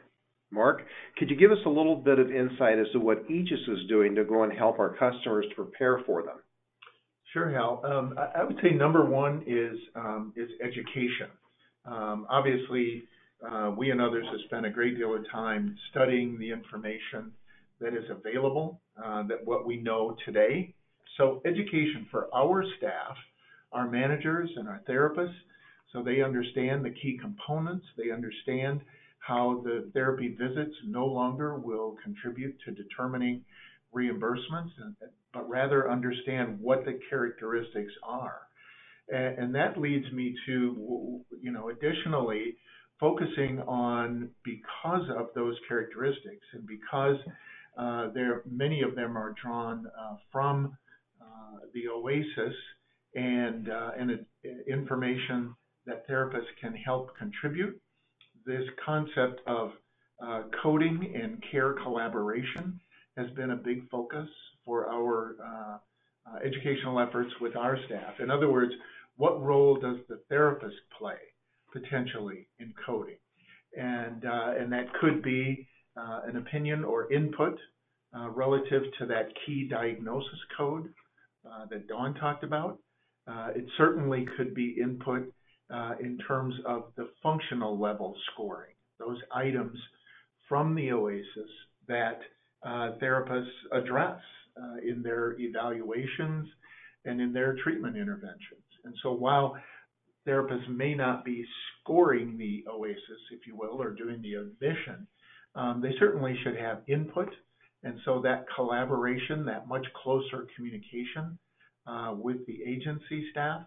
Mark, 0.50 0.82
could 1.18 1.30
you 1.30 1.36
give 1.36 1.50
us 1.50 1.58
a 1.66 1.68
little 1.68 1.96
bit 1.96 2.18
of 2.18 2.30
insight 2.30 2.78
as 2.78 2.86
to 2.92 3.00
what 3.00 3.28
Aegis 3.28 3.60
is 3.68 3.88
doing 3.88 4.14
to 4.14 4.24
go 4.24 4.42
and 4.44 4.52
help 4.52 4.78
our 4.78 4.96
customers 4.96 5.46
to 5.48 5.54
prepare 5.54 6.02
for 6.06 6.22
them? 6.22 6.36
Sure, 7.32 7.50
Hal. 7.50 7.82
Um, 7.84 8.14
I, 8.16 8.40
I, 8.40 8.44
would 8.44 8.56
say 8.62 8.70
number 8.70 9.04
one 9.04 9.42
is 9.46 9.76
um, 9.94 10.32
is 10.36 10.48
education. 10.62 11.28
Um, 11.84 12.26
obviously, 12.30 13.02
uh, 13.46 13.72
we 13.76 13.90
and 13.90 14.00
others 14.00 14.24
have 14.30 14.40
spent 14.46 14.64
a 14.64 14.70
great 14.70 14.96
deal 14.96 15.14
of 15.14 15.28
time 15.30 15.76
studying 15.90 16.38
the 16.38 16.50
information 16.50 17.32
that 17.80 17.94
is 17.94 18.04
available, 18.10 18.80
uh, 19.04 19.24
that 19.24 19.44
what 19.44 19.66
we 19.66 19.76
know 19.76 20.16
today. 20.24 20.74
So 21.18 21.42
education 21.44 22.06
for 22.10 22.28
our 22.34 22.64
staff, 22.78 23.16
our 23.72 23.88
managers 23.88 24.50
and 24.56 24.68
our 24.68 24.80
therapists, 24.88 25.34
so 25.92 26.02
they 26.02 26.22
understand 26.22 26.84
the 26.84 26.90
key 26.90 27.18
components. 27.20 27.84
They 27.96 28.10
understand 28.10 28.80
how 29.26 29.62
the 29.64 29.90
therapy 29.92 30.36
visits 30.38 30.74
no 30.86 31.06
longer 31.06 31.56
will 31.56 31.96
contribute 32.02 32.56
to 32.64 32.70
determining 32.70 33.44
reimbursements, 33.94 34.70
but 35.32 35.48
rather 35.48 35.90
understand 35.90 36.60
what 36.60 36.84
the 36.84 36.98
characteristics 37.10 37.92
are. 38.02 38.42
And, 39.08 39.54
that 39.54 39.78
leads 39.78 40.10
me 40.12 40.34
to, 40.46 41.20
you 41.40 41.52
know, 41.52 41.70
additionally, 41.70 42.56
focusing 42.98 43.60
on 43.60 44.30
because 44.44 45.08
of 45.16 45.28
those 45.34 45.56
characteristics 45.68 46.44
and 46.52 46.66
because 46.66 47.16
uh, 47.78 48.10
there 48.14 48.42
many 48.50 48.82
of 48.82 48.94
them 48.94 49.16
are 49.16 49.34
drawn 49.42 49.86
uh, 49.86 50.16
from 50.32 50.76
uh, 51.20 51.58
the 51.74 51.82
OASIS 51.88 52.54
and 53.14 53.68
uh, 53.68 53.90
and 53.98 54.24
information 54.66 55.54
that 55.86 56.08
therapists 56.08 56.50
can 56.60 56.74
help 56.74 57.16
contribute. 57.16 57.80
This 58.46 58.62
concept 58.84 59.40
of 59.48 59.72
uh, 60.24 60.42
coding 60.62 61.12
and 61.20 61.42
care 61.50 61.72
collaboration 61.82 62.78
has 63.16 63.28
been 63.30 63.50
a 63.50 63.56
big 63.56 63.90
focus 63.90 64.28
for 64.64 64.88
our 64.88 65.34
uh, 65.44 65.78
uh, 66.30 66.38
educational 66.44 67.00
efforts 67.00 67.30
with 67.40 67.56
our 67.56 67.76
staff. 67.86 68.20
In 68.20 68.30
other 68.30 68.48
words, 68.48 68.72
what 69.16 69.42
role 69.42 69.74
does 69.74 69.96
the 70.08 70.20
therapist 70.28 70.76
play 70.96 71.16
potentially 71.72 72.46
in 72.60 72.72
coding? 72.86 73.16
And, 73.76 74.24
uh, 74.24 74.54
and 74.56 74.72
that 74.72 74.94
could 75.00 75.24
be 75.24 75.66
uh, 75.96 76.20
an 76.28 76.36
opinion 76.36 76.84
or 76.84 77.12
input 77.12 77.58
relative 78.30 78.82
to 78.98 79.06
that 79.06 79.28
key 79.44 79.68
diagnosis 79.68 80.38
code 80.56 80.88
that 81.68 81.86
Dawn 81.86 82.14
talked 82.14 82.44
about. 82.44 82.78
it 83.54 83.66
certainly 83.76 84.26
could 84.36 84.54
be 84.54 84.76
input 84.80 85.30
uh, 85.72 85.94
in 86.00 86.18
terms 86.18 86.54
of 86.64 86.84
the 86.96 87.08
functional 87.22 87.78
level 87.78 88.14
scoring, 88.32 88.74
those 88.98 89.18
items 89.34 89.78
from 90.48 90.74
the 90.74 90.92
OASIS 90.92 91.50
that 91.88 92.20
uh, 92.64 92.92
therapists 93.02 93.50
address 93.72 94.20
uh, 94.60 94.76
in 94.86 95.02
their 95.02 95.36
evaluations 95.38 96.48
and 97.04 97.20
in 97.20 97.32
their 97.32 97.56
treatment 97.62 97.96
interventions. 97.96 98.62
And 98.84 98.94
so 99.02 99.12
while 99.12 99.56
therapists 100.26 100.68
may 100.68 100.94
not 100.94 101.24
be 101.24 101.44
scoring 101.82 102.38
the 102.38 102.64
OASIS, 102.70 103.20
if 103.32 103.46
you 103.46 103.56
will, 103.56 103.82
or 103.82 103.90
doing 103.90 104.22
the 104.22 104.34
admission, 104.34 105.06
um, 105.54 105.80
they 105.80 105.94
certainly 105.98 106.38
should 106.44 106.56
have 106.56 106.82
input. 106.86 107.30
And 107.82 107.98
so 108.04 108.20
that 108.22 108.46
collaboration, 108.54 109.44
that 109.46 109.68
much 109.68 109.86
closer 110.02 110.46
communication 110.56 111.38
with 112.18 112.44
the 112.46 112.62
agency 112.66 113.28
staff 113.30 113.62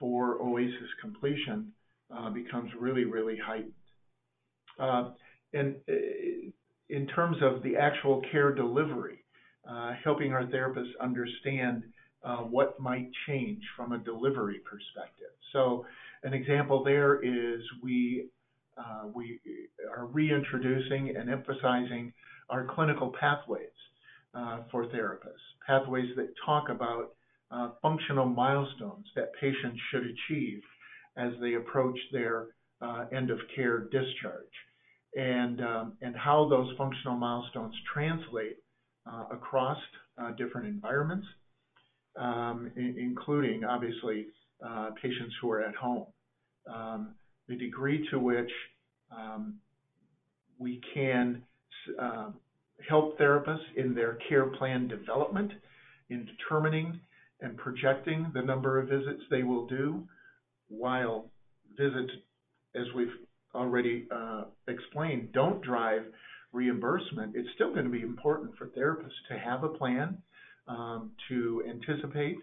for 0.00 0.40
OASIS 0.40 0.88
completion 1.00 1.72
uh, 2.16 2.30
becomes 2.30 2.70
really, 2.80 3.04
really 3.04 3.36
heightened. 3.36 3.72
Uh, 4.80 5.10
and 5.52 5.76
uh, 5.88 5.92
in 6.88 7.06
terms 7.14 7.36
of 7.42 7.62
the 7.62 7.76
actual 7.76 8.22
care 8.32 8.52
delivery, 8.52 9.18
helping 10.02 10.32
our 10.32 10.44
therapists 10.46 10.90
understand 11.00 11.84
what 12.48 12.80
might 12.80 13.08
change 13.28 13.62
from 13.76 13.92
a 13.92 13.98
delivery 13.98 14.60
perspective. 14.68 15.30
So, 15.52 15.86
an 16.24 16.34
example 16.34 16.82
there 16.82 17.22
is 17.22 17.60
we 17.82 18.26
are 18.76 20.06
reintroducing 20.06 21.14
and 21.16 21.30
emphasizing 21.30 22.12
our 22.48 22.66
clinical 22.74 23.12
pathways 23.20 23.68
for 24.72 24.86
therapists, 24.86 25.46
pathways 25.64 26.08
that 26.16 26.30
talk 26.44 26.68
about 26.68 27.12
functional 27.82 28.26
milestones 28.26 29.06
that 29.16 29.32
patients 29.40 29.80
should 29.90 30.04
achieve 30.04 30.62
as 31.16 31.32
they 31.40 31.54
approach 31.54 31.98
their 32.12 32.48
uh, 32.80 33.06
end 33.12 33.30
of 33.30 33.38
care 33.54 33.88
discharge. 33.90 34.54
and, 35.16 35.60
um, 35.60 35.92
and 36.02 36.16
how 36.16 36.48
those 36.48 36.72
functional 36.78 37.16
milestones 37.16 37.74
translate 37.92 38.58
uh, 39.10 39.24
across 39.32 39.78
uh, 40.22 40.30
different 40.32 40.68
environments, 40.68 41.26
um, 42.16 42.70
including 42.76 43.64
obviously 43.64 44.26
uh, 44.64 44.90
patients 45.02 45.34
who 45.40 45.50
are 45.50 45.62
at 45.62 45.74
home. 45.74 46.06
Um, 46.72 47.14
the 47.48 47.56
degree 47.56 48.06
to 48.10 48.18
which 48.18 48.50
we 50.58 50.80
can 50.94 51.42
uh, 52.00 52.30
help 52.88 53.18
therapists 53.18 53.74
in 53.76 53.94
their 53.94 54.18
care 54.28 54.46
plan 54.46 54.86
development, 54.86 55.50
in 56.10 56.26
determining 56.26 57.00
and 57.42 57.56
projecting 57.56 58.30
the 58.34 58.42
number 58.42 58.78
of 58.78 58.88
visits 58.88 59.22
they 59.30 59.42
will 59.42 59.66
do, 59.66 60.06
while 60.68 61.30
visits, 61.76 62.12
as 62.74 62.84
we've 62.94 63.08
already 63.54 64.06
uh, 64.14 64.44
explained, 64.68 65.32
don't 65.32 65.62
drive 65.62 66.02
reimbursement, 66.52 67.34
it's 67.34 67.48
still 67.54 67.72
going 67.72 67.84
to 67.84 67.90
be 67.90 68.02
important 68.02 68.56
for 68.56 68.66
therapists 68.68 69.18
to 69.28 69.38
have 69.38 69.64
a 69.64 69.68
plan 69.68 70.18
um, 70.68 71.10
to 71.28 71.62
anticipate 71.68 72.38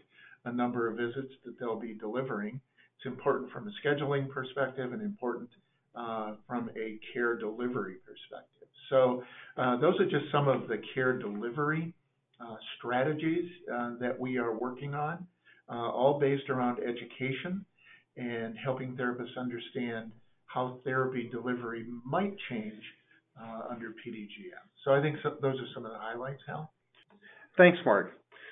a 0.46 0.52
number 0.52 0.90
of 0.90 0.98
visits 0.98 1.34
that 1.46 1.60
they'll 1.60 1.80
be 1.80 1.94
delivering. 1.94 2.60
It's 2.98 3.06
important 3.06 3.52
from 3.52 3.68
a 3.68 3.72
scheduling 3.86 4.30
perspective 4.30 4.94
and 4.94 5.02
important 5.02 5.50
uh, 5.96 6.36
from 6.48 6.70
a 6.78 7.00
care 7.14 7.38
delivery 7.38 7.96
perspective. 8.06 8.68
So 8.90 9.24
uh, 9.58 9.78
those 9.78 10.00
are 10.00 10.06
just 10.06 10.32
some 10.32 10.48
of 10.48 10.68
the 10.68 10.82
care 10.94 11.18
delivery 11.18 11.94
strategies 12.78 13.50
uh, 13.74 13.94
that 14.00 14.18
we 14.20 14.38
are 14.38 14.58
working 14.58 14.94
on, 14.94 15.26
uh, 15.70 15.90
all 15.90 16.20
based 16.20 16.50
around 16.50 16.80
education 16.80 17.66
and 18.16 18.56
helping 18.64 18.96
therapists 18.96 19.38
understand 19.38 20.12
how 20.46 20.80
therapy 20.84 21.30
delivery 21.32 21.86
might 22.06 22.36
change 22.50 22.82
uh, 23.40 23.72
under 23.72 23.90
PDGM. 23.90 24.64
So 24.84 24.92
I 24.94 25.02
think 25.02 25.18
those 25.42 25.60
are 25.60 25.68
some 25.74 25.86
of 25.86 25.92
the 25.92 26.00
highlights, 26.00 26.42
Hal. 26.48 26.72
Thanks, 27.58 27.78
Mark. 27.86 28.12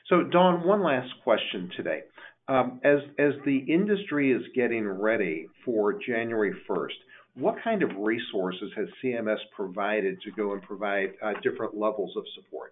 So, 0.10 0.24
Dawn, 0.24 0.68
one 0.68 0.84
last 0.84 1.10
question 1.24 1.72
today. 1.75 2.01
Um, 2.48 2.80
as 2.84 3.00
as 3.18 3.34
the 3.44 3.58
industry 3.58 4.32
is 4.32 4.44
getting 4.54 4.88
ready 4.88 5.48
for 5.63 5.94
January 5.94 6.54
1st, 6.70 6.94
what 7.34 7.56
kind 7.63 7.82
of 7.82 7.89
resources 7.98 8.72
has 8.75 8.88
CMS 9.04 9.39
provided 9.56 10.22
to 10.22 10.32
go 10.32 10.54
and 10.54 10.62
provide 10.62 11.13
uh, 11.24 11.34
different 11.42 11.75
levels 11.75 12.15
of 12.15 12.24
support? 12.36 12.72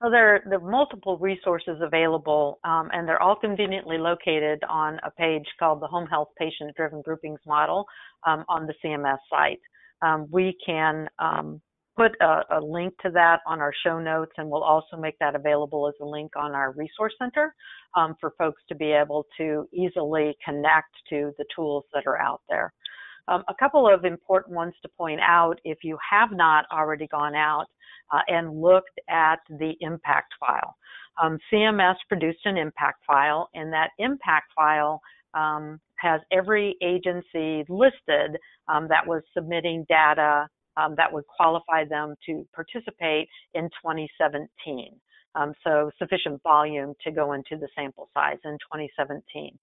There, 0.00 0.42
there 0.48 0.58
are 0.58 0.70
multiple 0.70 1.18
resources 1.18 1.78
available, 1.80 2.60
um, 2.62 2.88
and 2.92 3.06
they're 3.06 3.20
all 3.20 3.34
conveniently 3.34 3.98
located 3.98 4.62
on 4.68 5.00
a 5.04 5.10
page 5.10 5.46
called 5.58 5.82
the 5.82 5.88
Home 5.88 6.06
Health 6.06 6.28
Patient 6.38 6.74
Driven 6.76 7.02
Groupings 7.02 7.40
Model 7.44 7.84
um, 8.24 8.44
on 8.48 8.66
the 8.66 8.74
CMS 8.84 9.18
site. 9.28 9.60
Um, 10.00 10.28
we 10.30 10.56
can 10.64 11.08
um, 11.18 11.60
put 11.96 12.12
a, 12.20 12.42
a, 12.52 12.60
link 12.60 12.94
to 13.02 13.10
that 13.10 13.40
on 13.44 13.60
our 13.60 13.72
show 13.84 13.98
notes, 13.98 14.30
and 14.36 14.48
we'll 14.48 14.62
also 14.62 14.96
make 14.96 15.18
that 15.18 15.34
available 15.34 15.88
as 15.88 15.94
a 16.00 16.04
link 16.04 16.30
on 16.36 16.52
our 16.52 16.70
resource 16.72 17.14
center 17.18 17.52
um, 17.96 18.14
for 18.20 18.34
folks 18.38 18.62
to 18.68 18.76
be 18.76 18.92
able 18.92 19.26
to 19.36 19.68
easily 19.72 20.36
connect 20.44 20.94
to 21.10 21.32
the 21.38 21.44
tools 21.56 21.84
that 21.92 22.04
are 22.06 22.20
out 22.20 22.42
there. 22.48 22.72
Um, 23.28 23.44
a 23.48 23.54
couple 23.54 23.86
of 23.92 24.04
important 24.04 24.56
ones 24.56 24.74
to 24.82 24.88
point 24.88 25.20
out 25.20 25.60
if 25.64 25.78
you 25.82 25.98
have 26.10 26.30
not 26.32 26.64
already 26.72 27.06
gone 27.06 27.34
out 27.34 27.66
uh, 28.10 28.20
and 28.28 28.60
looked 28.60 28.98
at 29.08 29.40
the 29.50 29.74
impact 29.80 30.32
file. 30.40 30.74
Um, 31.22 31.38
CMS 31.52 31.96
produced 32.08 32.40
an 32.44 32.56
impact 32.56 33.04
file, 33.06 33.50
and 33.54 33.72
that 33.72 33.90
impact 33.98 34.52
file 34.56 35.00
um, 35.34 35.80
has 35.96 36.20
every 36.32 36.76
agency 36.82 37.64
listed 37.68 38.38
um, 38.68 38.88
that 38.88 39.06
was 39.06 39.22
submitting 39.34 39.84
data 39.88 40.48
um, 40.76 40.94
that 40.96 41.12
would 41.12 41.24
qualify 41.26 41.84
them 41.84 42.14
to 42.26 42.46
participate 42.54 43.28
in 43.54 43.64
2017. 43.82 44.94
Um, 45.34 45.52
so 45.62 45.90
sufficient 45.98 46.42
volume 46.42 46.94
to 47.04 47.10
go 47.10 47.32
into 47.32 47.56
the 47.56 47.68
sample 47.76 48.08
size 48.14 48.38
in 48.44 48.52
2017. 48.52 49.58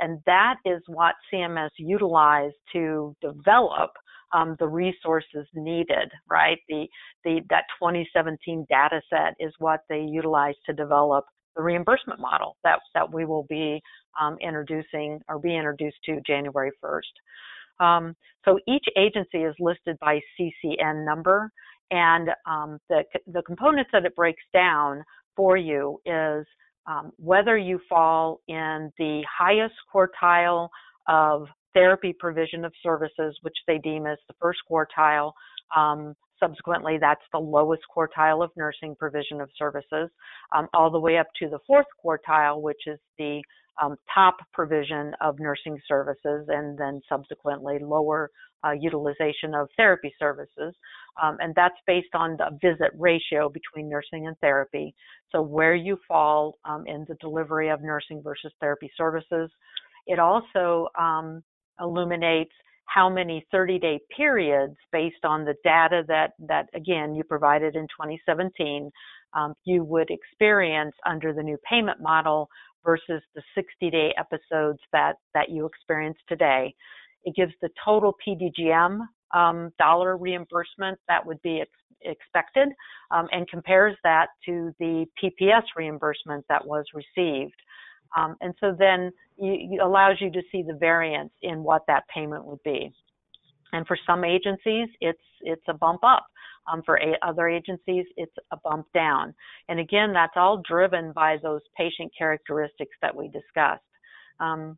And 0.00 0.20
that 0.26 0.56
is 0.64 0.80
what 0.86 1.14
CMS 1.32 1.70
utilized 1.78 2.56
to 2.72 3.14
develop 3.20 3.90
um, 4.32 4.56
the 4.58 4.66
resources 4.66 5.46
needed, 5.54 6.10
right? 6.28 6.58
The, 6.68 6.86
the, 7.24 7.40
that 7.50 7.64
2017 7.80 8.66
data 8.68 9.00
set 9.10 9.34
is 9.40 9.52
what 9.58 9.80
they 9.88 10.00
utilized 10.00 10.58
to 10.66 10.72
develop 10.72 11.24
the 11.56 11.62
reimbursement 11.62 12.20
model 12.20 12.56
that, 12.62 12.78
that 12.94 13.12
we 13.12 13.24
will 13.24 13.46
be 13.48 13.80
um, 14.20 14.36
introducing 14.40 15.20
or 15.28 15.38
be 15.38 15.56
introduced 15.56 15.96
to 16.04 16.20
January 16.26 16.70
1st. 16.84 17.84
Um, 17.84 18.16
so 18.44 18.58
each 18.66 18.84
agency 18.96 19.38
is 19.38 19.54
listed 19.60 19.96
by 20.00 20.20
CCN 20.38 21.04
number, 21.04 21.50
and 21.90 22.30
um, 22.46 22.78
the, 22.88 23.04
the 23.32 23.42
components 23.42 23.90
that 23.92 24.04
it 24.04 24.14
breaks 24.16 24.42
down 24.52 25.02
for 25.36 25.56
you 25.56 26.00
is 26.04 26.44
um, 26.88 27.12
whether 27.18 27.56
you 27.56 27.78
fall 27.88 28.40
in 28.48 28.90
the 28.98 29.22
highest 29.38 29.74
quartile 29.94 30.68
of 31.06 31.46
therapy 31.74 32.14
provision 32.18 32.64
of 32.64 32.72
services, 32.82 33.38
which 33.42 33.56
they 33.66 33.78
deem 33.78 34.06
as 34.06 34.18
the 34.26 34.34
first 34.40 34.60
quartile. 34.70 35.32
Um, 35.76 36.14
subsequently, 36.40 36.96
that's 36.98 37.22
the 37.32 37.38
lowest 37.38 37.82
quartile 37.94 38.42
of 38.42 38.50
nursing 38.56 38.96
provision 38.98 39.40
of 39.40 39.50
services, 39.58 40.08
um, 40.56 40.66
all 40.72 40.90
the 40.90 40.98
way 40.98 41.18
up 41.18 41.26
to 41.40 41.48
the 41.48 41.58
fourth 41.66 41.86
quartile, 42.04 42.62
which 42.62 42.86
is 42.86 42.98
the 43.18 43.42
um, 43.82 43.96
top 44.12 44.36
provision 44.52 45.12
of 45.20 45.38
nursing 45.38 45.78
services, 45.86 46.46
and 46.48 46.78
then 46.78 47.00
subsequently 47.08 47.78
lower 47.80 48.30
uh, 48.64 48.72
utilization 48.72 49.54
of 49.54 49.68
therapy 49.76 50.12
services. 50.18 50.74
Um, 51.22 51.36
and 51.40 51.54
that's 51.54 51.76
based 51.86 52.14
on 52.14 52.36
the 52.36 52.58
visit 52.60 52.90
ratio 52.98 53.48
between 53.48 53.88
nursing 53.88 54.26
and 54.26 54.36
therapy. 54.38 54.94
So, 55.30 55.42
where 55.42 55.74
you 55.74 55.98
fall 56.06 56.58
um, 56.64 56.84
in 56.86 57.04
the 57.08 57.14
delivery 57.16 57.68
of 57.68 57.82
nursing 57.82 58.22
versus 58.22 58.52
therapy 58.60 58.90
services. 58.96 59.50
It 60.06 60.18
also 60.18 60.88
um, 60.98 61.42
illuminates 61.80 62.52
how 62.88 63.08
many 63.08 63.46
30 63.52 63.78
day 63.78 64.00
periods 64.16 64.76
based 64.92 65.24
on 65.24 65.44
the 65.44 65.54
data 65.62 66.02
that, 66.08 66.32
that 66.40 66.66
again, 66.74 67.14
you 67.14 67.22
provided 67.22 67.76
in 67.76 67.82
2017, 67.84 68.90
um, 69.34 69.54
you 69.64 69.84
would 69.84 70.08
experience 70.10 70.94
under 71.06 71.32
the 71.32 71.42
new 71.42 71.58
payment 71.68 72.00
model 72.00 72.48
versus 72.84 73.22
the 73.34 73.42
60 73.54 73.90
day 73.90 74.14
episodes 74.18 74.78
that, 74.92 75.16
that 75.34 75.50
you 75.50 75.66
experience 75.66 76.18
today. 76.28 76.74
It 77.24 77.34
gives 77.36 77.52
the 77.60 77.68
total 77.84 78.14
PDGM 78.26 79.00
um, 79.34 79.70
dollar 79.78 80.16
reimbursement 80.16 80.98
that 81.08 81.24
would 81.24 81.40
be 81.42 81.60
ex- 81.60 81.70
expected 82.02 82.68
um, 83.10 83.28
and 83.32 83.46
compares 83.48 83.96
that 84.04 84.28
to 84.46 84.72
the 84.78 85.04
PPS 85.22 85.64
reimbursement 85.76 86.44
that 86.48 86.66
was 86.66 86.86
received. 86.94 87.60
Um, 88.16 88.36
and 88.40 88.54
so 88.60 88.74
then 88.78 89.12
it 89.36 89.80
allows 89.80 90.16
you 90.20 90.30
to 90.32 90.42
see 90.50 90.62
the 90.62 90.74
variance 90.74 91.32
in 91.42 91.62
what 91.62 91.82
that 91.86 92.04
payment 92.08 92.44
would 92.44 92.62
be. 92.64 92.92
And 93.72 93.86
for 93.86 93.98
some 94.06 94.24
agencies, 94.24 94.88
it's 95.00 95.20
it's 95.42 95.62
a 95.68 95.74
bump 95.74 96.00
up. 96.02 96.26
Um, 96.70 96.82
for 96.84 96.96
a, 96.96 97.16
other 97.22 97.48
agencies, 97.48 98.04
it's 98.16 98.34
a 98.52 98.56
bump 98.62 98.86
down. 98.92 99.34
And 99.70 99.80
again, 99.80 100.12
that's 100.12 100.34
all 100.36 100.62
driven 100.68 101.12
by 101.12 101.38
those 101.42 101.62
patient 101.76 102.12
characteristics 102.16 102.94
that 103.00 103.14
we 103.14 103.28
discussed. 103.28 103.82
Um, 104.38 104.76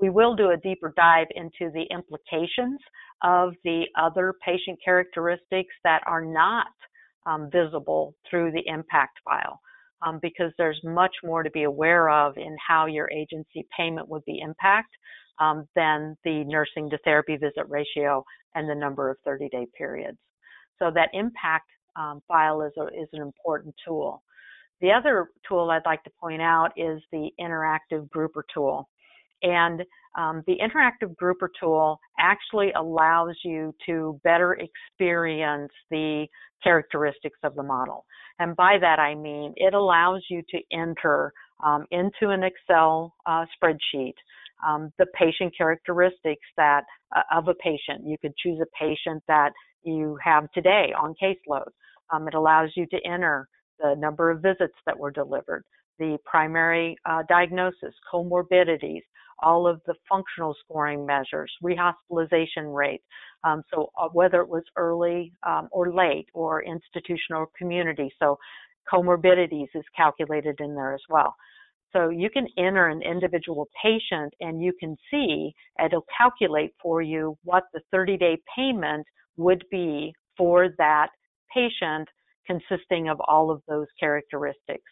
we 0.00 0.10
will 0.10 0.34
do 0.34 0.50
a 0.50 0.56
deeper 0.56 0.92
dive 0.96 1.28
into 1.34 1.72
the 1.72 1.84
implications 1.92 2.80
of 3.22 3.54
the 3.64 3.84
other 3.96 4.34
patient 4.44 4.78
characteristics 4.84 5.74
that 5.84 6.02
are 6.06 6.24
not 6.24 6.66
um, 7.26 7.48
visible 7.50 8.14
through 8.28 8.52
the 8.52 8.62
impact 8.66 9.18
file 9.24 9.60
um, 10.06 10.18
because 10.22 10.52
there's 10.58 10.80
much 10.84 11.14
more 11.24 11.42
to 11.42 11.50
be 11.50 11.64
aware 11.64 12.08
of 12.08 12.36
in 12.36 12.56
how 12.66 12.86
your 12.86 13.10
agency 13.10 13.66
payment 13.76 14.08
would 14.08 14.24
be 14.24 14.40
impact 14.40 14.90
um, 15.40 15.66
than 15.74 16.16
the 16.24 16.44
nursing 16.44 16.90
to 16.90 16.98
therapy 17.04 17.36
visit 17.36 17.64
ratio 17.68 18.24
and 18.54 18.68
the 18.68 18.74
number 18.74 19.10
of 19.10 19.16
30 19.24 19.48
day 19.48 19.66
periods. 19.76 20.18
So 20.78 20.90
that 20.94 21.10
impact 21.12 21.66
um, 21.96 22.20
file 22.28 22.62
is, 22.62 22.72
a, 22.78 22.86
is 22.86 23.08
an 23.12 23.22
important 23.22 23.74
tool. 23.86 24.22
The 24.80 24.92
other 24.92 25.30
tool 25.48 25.70
I'd 25.70 25.82
like 25.84 26.04
to 26.04 26.10
point 26.20 26.40
out 26.40 26.70
is 26.76 27.02
the 27.10 27.30
interactive 27.40 28.08
grouper 28.10 28.44
tool. 28.54 28.88
And 29.42 29.82
um, 30.16 30.42
the 30.46 30.56
interactive 30.58 31.14
grouper 31.16 31.50
tool 31.60 32.00
actually 32.18 32.72
allows 32.72 33.36
you 33.44 33.74
to 33.86 34.20
better 34.24 34.58
experience 34.58 35.72
the 35.90 36.26
characteristics 36.62 37.38
of 37.44 37.54
the 37.54 37.62
model. 37.62 38.04
And 38.40 38.56
by 38.56 38.78
that 38.80 38.98
I 38.98 39.14
mean 39.14 39.54
it 39.56 39.74
allows 39.74 40.24
you 40.28 40.42
to 40.50 40.58
enter 40.72 41.32
um, 41.64 41.86
into 41.90 42.30
an 42.30 42.42
Excel 42.42 43.14
uh, 43.26 43.44
spreadsheet 43.62 44.14
um, 44.66 44.92
the 44.98 45.06
patient 45.14 45.54
characteristics 45.56 46.46
that 46.56 46.84
uh, 47.14 47.22
of 47.32 47.48
a 47.48 47.54
patient. 47.54 48.06
You 48.06 48.16
could 48.20 48.36
choose 48.36 48.60
a 48.60 48.66
patient 48.78 49.22
that 49.28 49.52
you 49.84 50.18
have 50.22 50.50
today 50.52 50.92
on 51.00 51.14
caseload. 51.22 51.68
Um, 52.12 52.26
it 52.28 52.34
allows 52.34 52.70
you 52.74 52.86
to 52.86 52.98
enter 53.06 53.48
the 53.78 53.94
number 53.96 54.30
of 54.30 54.42
visits 54.42 54.74
that 54.86 54.98
were 54.98 55.10
delivered, 55.10 55.64
the 55.98 56.18
primary 56.24 56.96
uh, 57.08 57.22
diagnosis, 57.28 57.94
comorbidities, 58.12 59.02
all 59.42 59.66
of 59.66 59.80
the 59.86 59.94
functional 60.08 60.54
scoring 60.64 61.06
measures, 61.06 61.52
rehospitalization 61.62 62.74
rate. 62.74 63.02
Um, 63.44 63.62
so 63.72 63.90
uh, 63.98 64.08
whether 64.08 64.40
it 64.40 64.48
was 64.48 64.64
early 64.76 65.32
um, 65.46 65.68
or 65.70 65.92
late 65.92 66.26
or 66.34 66.62
institutional 66.62 67.42
or 67.42 67.48
community. 67.56 68.12
So 68.18 68.38
comorbidities 68.92 69.68
is 69.74 69.84
calculated 69.96 70.56
in 70.60 70.74
there 70.74 70.94
as 70.94 71.02
well. 71.08 71.34
So 71.92 72.10
you 72.10 72.28
can 72.30 72.46
enter 72.58 72.88
an 72.88 73.02
individual 73.02 73.68
patient 73.82 74.34
and 74.40 74.62
you 74.62 74.72
can 74.78 74.96
see 75.10 75.52
it'll 75.82 76.04
calculate 76.16 76.72
for 76.82 77.00
you 77.00 77.36
what 77.44 77.64
the 77.72 77.80
30 77.90 78.18
day 78.18 78.38
payment 78.54 79.06
would 79.36 79.64
be 79.70 80.12
for 80.36 80.68
that 80.78 81.08
patient 81.54 82.08
consisting 82.46 83.08
of 83.08 83.20
all 83.26 83.50
of 83.50 83.62
those 83.68 83.86
characteristics. 83.98 84.90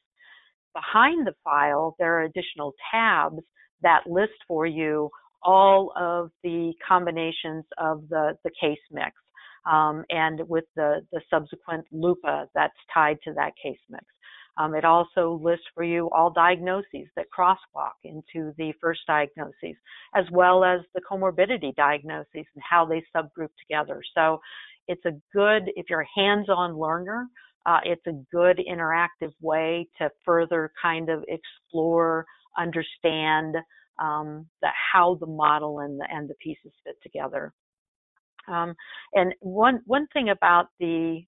Behind 0.75 1.27
the 1.27 1.35
file, 1.43 1.97
there 1.99 2.19
are 2.19 2.25
additional 2.25 2.73
tabs 2.93 3.43
that 3.83 4.03
list 4.07 4.33
for 4.49 4.67
you 4.67 5.11
all 5.43 5.93
of 5.97 6.31
the 6.43 6.73
combinations 6.87 7.65
of 7.79 8.09
the, 8.09 8.37
the 8.45 8.51
case 8.61 8.79
mix 8.91 9.12
um, 9.71 10.05
and 10.11 10.41
with 10.49 10.65
the, 10.75 11.01
the 11.12 11.21
subsequent 11.31 11.85
LUPA 11.93 12.49
that's 12.55 12.75
tied 12.93 13.19
to 13.25 13.33
that 13.35 13.53
case 13.62 13.79
mix. 13.89 14.05
Um, 14.59 14.75
it 14.75 14.87
also 14.87 15.39
lists 15.43 15.67
for 15.75 15.85
you 15.85 16.09
all 16.11 16.31
diagnoses 16.31 17.09
that 17.15 17.27
crosswalk 17.37 17.93
into 18.05 18.55
the 18.57 18.73
first 18.81 19.01
diagnoses, 19.07 19.77
as 20.15 20.25
well 20.33 20.65
as 20.65 20.81
the 20.95 21.03
comorbidity 21.03 21.75
diagnoses 21.77 22.27
and 22.35 22.62
how 22.69 22.87
they 22.87 23.05
subgroup 23.15 23.51
together. 23.61 24.01
So 24.15 24.41
it's 24.89 25.05
a 25.05 25.12
good, 25.35 25.71
if 25.77 25.87
you're 25.91 26.01
a 26.01 26.21
hands-on 26.21 26.79
learner, 26.79 27.27
uh, 27.67 27.81
it's 27.85 28.07
a 28.07 28.12
good 28.33 28.61
interactive 28.71 29.33
way 29.43 29.89
to 29.99 30.09
further 30.25 30.73
kind 30.81 31.11
of 31.11 31.25
explore, 31.29 32.25
understand 32.59 33.57
um, 33.99 34.47
the, 34.62 34.69
how 34.92 35.16
the 35.21 35.27
model 35.27 35.81
and 35.81 35.99
the, 36.01 36.07
and 36.11 36.29
the 36.29 36.35
pieces 36.35 36.73
fit 36.85 36.97
together. 37.03 37.53
Um, 38.49 38.75
and 39.14 39.35
one 39.40 39.81
one 39.87 40.07
thing 40.12 40.29
about 40.29 40.66
the 40.79 41.25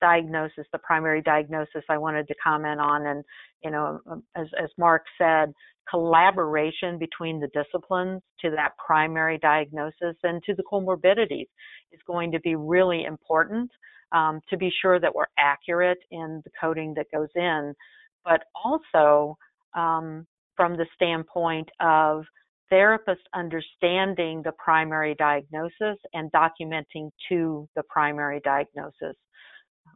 diagnosis, 0.00 0.66
the 0.72 0.78
primary 0.78 1.22
diagnosis, 1.22 1.82
I 1.88 1.98
wanted 1.98 2.28
to 2.28 2.34
comment 2.42 2.80
on, 2.80 3.06
and 3.06 3.24
you 3.64 3.70
know, 3.70 4.00
um, 4.10 4.22
as 4.36 4.48
as 4.62 4.68
Mark 4.76 5.04
said, 5.16 5.52
collaboration 5.88 6.98
between 6.98 7.40
the 7.40 7.48
disciplines 7.48 8.22
to 8.40 8.50
that 8.50 8.72
primary 8.84 9.38
diagnosis 9.38 10.16
and 10.22 10.42
to 10.44 10.54
the 10.54 10.62
comorbidities 10.70 11.48
is 11.92 12.00
going 12.06 12.30
to 12.32 12.40
be 12.40 12.54
really 12.56 13.04
important 13.04 13.70
um, 14.12 14.40
to 14.48 14.56
be 14.56 14.70
sure 14.82 15.00
that 15.00 15.14
we're 15.14 15.24
accurate 15.38 15.98
in 16.10 16.42
the 16.44 16.50
coding 16.60 16.94
that 16.94 17.06
goes 17.12 17.28
in, 17.34 17.74
but 18.24 18.42
also 18.64 19.36
um, 19.74 20.26
from 20.58 20.76
the 20.76 20.86
standpoint 20.96 21.68
of 21.78 22.24
therapists 22.70 23.24
understanding 23.32 24.42
the 24.44 24.52
primary 24.58 25.14
diagnosis 25.14 25.96
and 26.12 26.30
documenting 26.32 27.10
to 27.28 27.68
the 27.76 27.82
primary 27.88 28.40
diagnosis. 28.44 29.16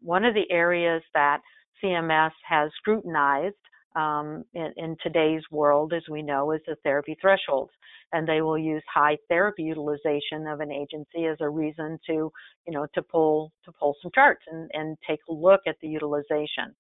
One 0.01 0.25
of 0.25 0.35
the 0.35 0.49
areas 0.51 1.03
that 1.15 1.41
CMS 1.83 2.31
has 2.49 2.71
scrutinized 2.79 3.57
um, 3.97 4.45
in, 4.55 4.73
in, 4.77 4.97
today's 5.03 5.43
world, 5.51 5.93
as 5.93 6.03
we 6.09 6.23
know, 6.23 6.53
is 6.53 6.61
the 6.67 6.77
therapy 6.85 7.15
thresholds. 7.21 7.73
And 8.15 8.27
they 8.27 8.41
will 8.41 8.57
use 8.57 8.83
high 8.93 9.19
therapy 9.29 9.65
utilization 9.65 10.47
of 10.47 10.61
an 10.61 10.71
agency 10.71 11.27
as 11.27 11.37
a 11.41 11.49
reason 11.49 11.99
to, 12.07 12.33
you 12.67 12.73
know, 12.73 12.87
to 12.95 13.03
pull 13.03 13.53
to 13.65 13.73
pull 13.73 13.97
some 14.01 14.11
charts 14.15 14.43
and, 14.51 14.71
and 14.75 14.97
take 15.07 15.19
a 15.29 15.33
look 15.33 15.61
at 15.67 15.77
the 15.83 15.89
utilization. 15.89 16.75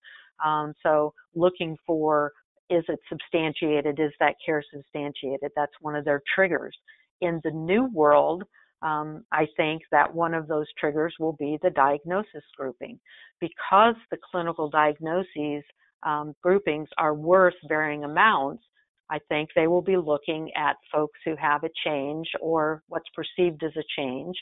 Um, 0.45 0.73
so 0.83 1.13
looking 1.35 1.77
for 1.87 2.33
is 2.73 2.85
it 2.89 2.99
substantiated? 3.09 4.01
Is 4.01 4.13
that 4.19 4.37
care 4.45 4.63
substantiated? 4.73 5.51
That's 5.55 5.73
one 5.81 5.95
of 5.95 6.05
their 6.05 6.23
triggers. 6.35 6.77
In 7.21 7.41
the 7.45 7.51
new 7.51 7.89
world, 7.93 8.45
um, 8.83 9.25
I 9.31 9.47
think 9.57 9.83
that 9.93 10.13
one 10.13 10.35
of 10.35 10.49
those 10.49 10.67
triggers 10.79 11.15
will 11.21 11.35
be 11.35 11.59
the 11.63 11.71
diagnosis 11.71 12.43
grouping. 12.57 12.99
Because 13.41 13.95
the 14.11 14.19
clinical 14.31 14.71
diagnoses 14.71 15.63
um, 16.03 16.35
groupings 16.43 16.89
are 16.99 17.15
worth 17.15 17.55
varying 17.69 18.05
amounts, 18.05 18.65
I 19.11 19.19
think 19.29 19.51
they 19.55 19.67
will 19.67 19.83
be 19.83 19.97
looking 19.97 20.51
at 20.57 20.77
folks 20.91 21.19
who 21.25 21.37
have 21.37 21.65
a 21.65 21.71
change 21.85 22.27
or 22.41 22.83
what's 22.89 23.09
perceived 23.15 23.63
as 23.63 23.73
a 23.77 23.85
change 23.97 24.35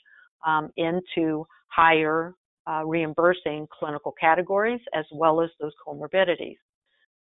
um, 0.46 0.70
into 0.76 1.44
higher 1.68 2.34
uh, 2.70 2.84
reimbursing 2.86 3.66
clinical 3.76 4.14
categories 4.20 4.80
as 4.94 5.04
well 5.12 5.40
as 5.40 5.50
those 5.60 5.72
comorbidities 5.86 6.56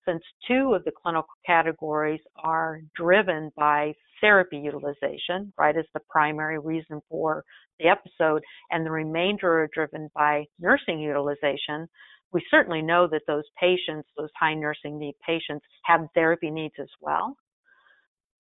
since 0.06 0.22
two 0.46 0.74
of 0.74 0.84
the 0.84 0.92
clinical 0.92 1.28
categories 1.46 2.20
are 2.42 2.80
driven 2.96 3.50
by 3.56 3.94
therapy 4.20 4.58
utilization, 4.58 5.52
right, 5.58 5.76
as 5.76 5.86
the 5.94 6.00
primary 6.08 6.58
reason 6.58 7.00
for 7.08 7.44
the 7.78 7.88
episode, 7.88 8.42
and 8.70 8.84
the 8.84 8.90
remainder 8.90 9.62
are 9.62 9.68
driven 9.72 10.10
by 10.14 10.44
nursing 10.58 11.00
utilization, 11.00 11.88
we 12.32 12.44
certainly 12.50 12.82
know 12.82 13.08
that 13.08 13.22
those 13.26 13.44
patients, 13.58 14.08
those 14.16 14.30
high 14.38 14.54
nursing 14.54 14.98
need 14.98 15.14
patients, 15.26 15.64
have 15.84 16.06
therapy 16.14 16.50
needs 16.50 16.74
as 16.80 16.90
well. 17.00 17.36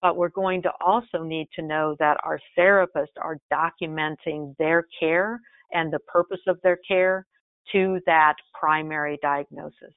But 0.02 0.16
we're 0.16 0.28
going 0.28 0.62
to 0.62 0.72
also 0.80 1.22
need 1.22 1.48
to 1.56 1.62
know 1.62 1.96
that 1.98 2.18
our 2.24 2.38
therapists 2.58 3.16
are 3.20 3.38
documenting 3.52 4.56
their 4.58 4.86
care 4.98 5.40
and 5.72 5.92
the 5.92 5.98
purpose 6.00 6.40
of 6.46 6.58
their 6.62 6.78
care 6.88 7.26
to 7.72 8.00
that 8.06 8.34
primary 8.58 9.18
diagnosis 9.22 9.94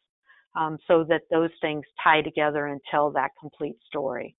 um, 0.55 0.77
so 0.87 1.03
that 1.03 1.21
those 1.31 1.49
things 1.61 1.83
tie 2.03 2.21
together 2.21 2.67
and 2.67 2.79
tell 2.89 3.11
that 3.11 3.31
complete 3.39 3.77
story. 3.87 4.35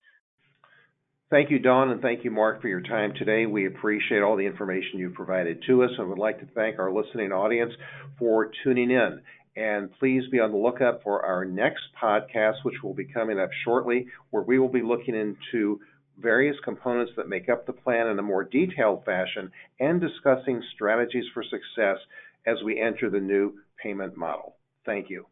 Thank 1.31 1.51
you, 1.51 1.59
Dawn, 1.59 1.91
and 1.91 2.01
thank 2.01 2.23
you, 2.23 2.31
Mark, 2.31 2.61
for 2.61 2.69
your 2.69 2.83
time 2.83 3.13
today. 3.19 3.47
We 3.47 3.67
appreciate 3.67 4.23
all 4.23 4.37
the 4.37 4.47
information 4.47 4.99
you've 4.99 5.15
provided 5.15 5.65
to 5.67 5.83
us 5.83 5.91
and 5.99 6.09
would 6.09 6.19
like 6.19 6.39
to 6.41 6.47
thank 6.55 6.79
our 6.79 6.93
listening 6.93 7.33
audience 7.33 7.73
for 8.19 8.51
tuning 8.63 8.91
in. 8.91 9.21
And 9.57 9.91
please 9.99 10.25
be 10.31 10.41
on 10.41 10.53
the 10.53 10.59
lookout 10.59 11.03
for 11.03 11.25
our 11.25 11.45
next 11.45 11.83
podcast, 12.01 12.57
which 12.63 12.83
will 12.83 12.95
be 12.95 13.05
coming 13.05 13.39
up 13.39 13.51
shortly, 13.65 14.07
where 14.31 14.43
we 14.43 14.59
will 14.59 14.69
be 14.69 14.83
looking 14.83 15.15
into 15.15 15.81
various 16.19 16.57
components 16.63 17.13
that 17.17 17.29
make 17.29 17.49
up 17.49 17.67
the 17.67 17.73
plan 17.73 18.07
in 18.09 18.19
a 18.19 18.23
more 18.23 18.45
detailed 18.45 19.05
fashion 19.05 19.51
and 19.81 20.01
discussing 20.01 20.63
strategies 20.75 21.25
for 21.33 21.43
success 21.43 21.99
as 22.47 22.63
we 22.65 22.81
enter 22.81 23.11
the 23.11 23.19
new 23.21 23.55
payment 23.83 24.17
model. 24.17 24.57
Thank 24.85 25.11
you. 25.11 25.27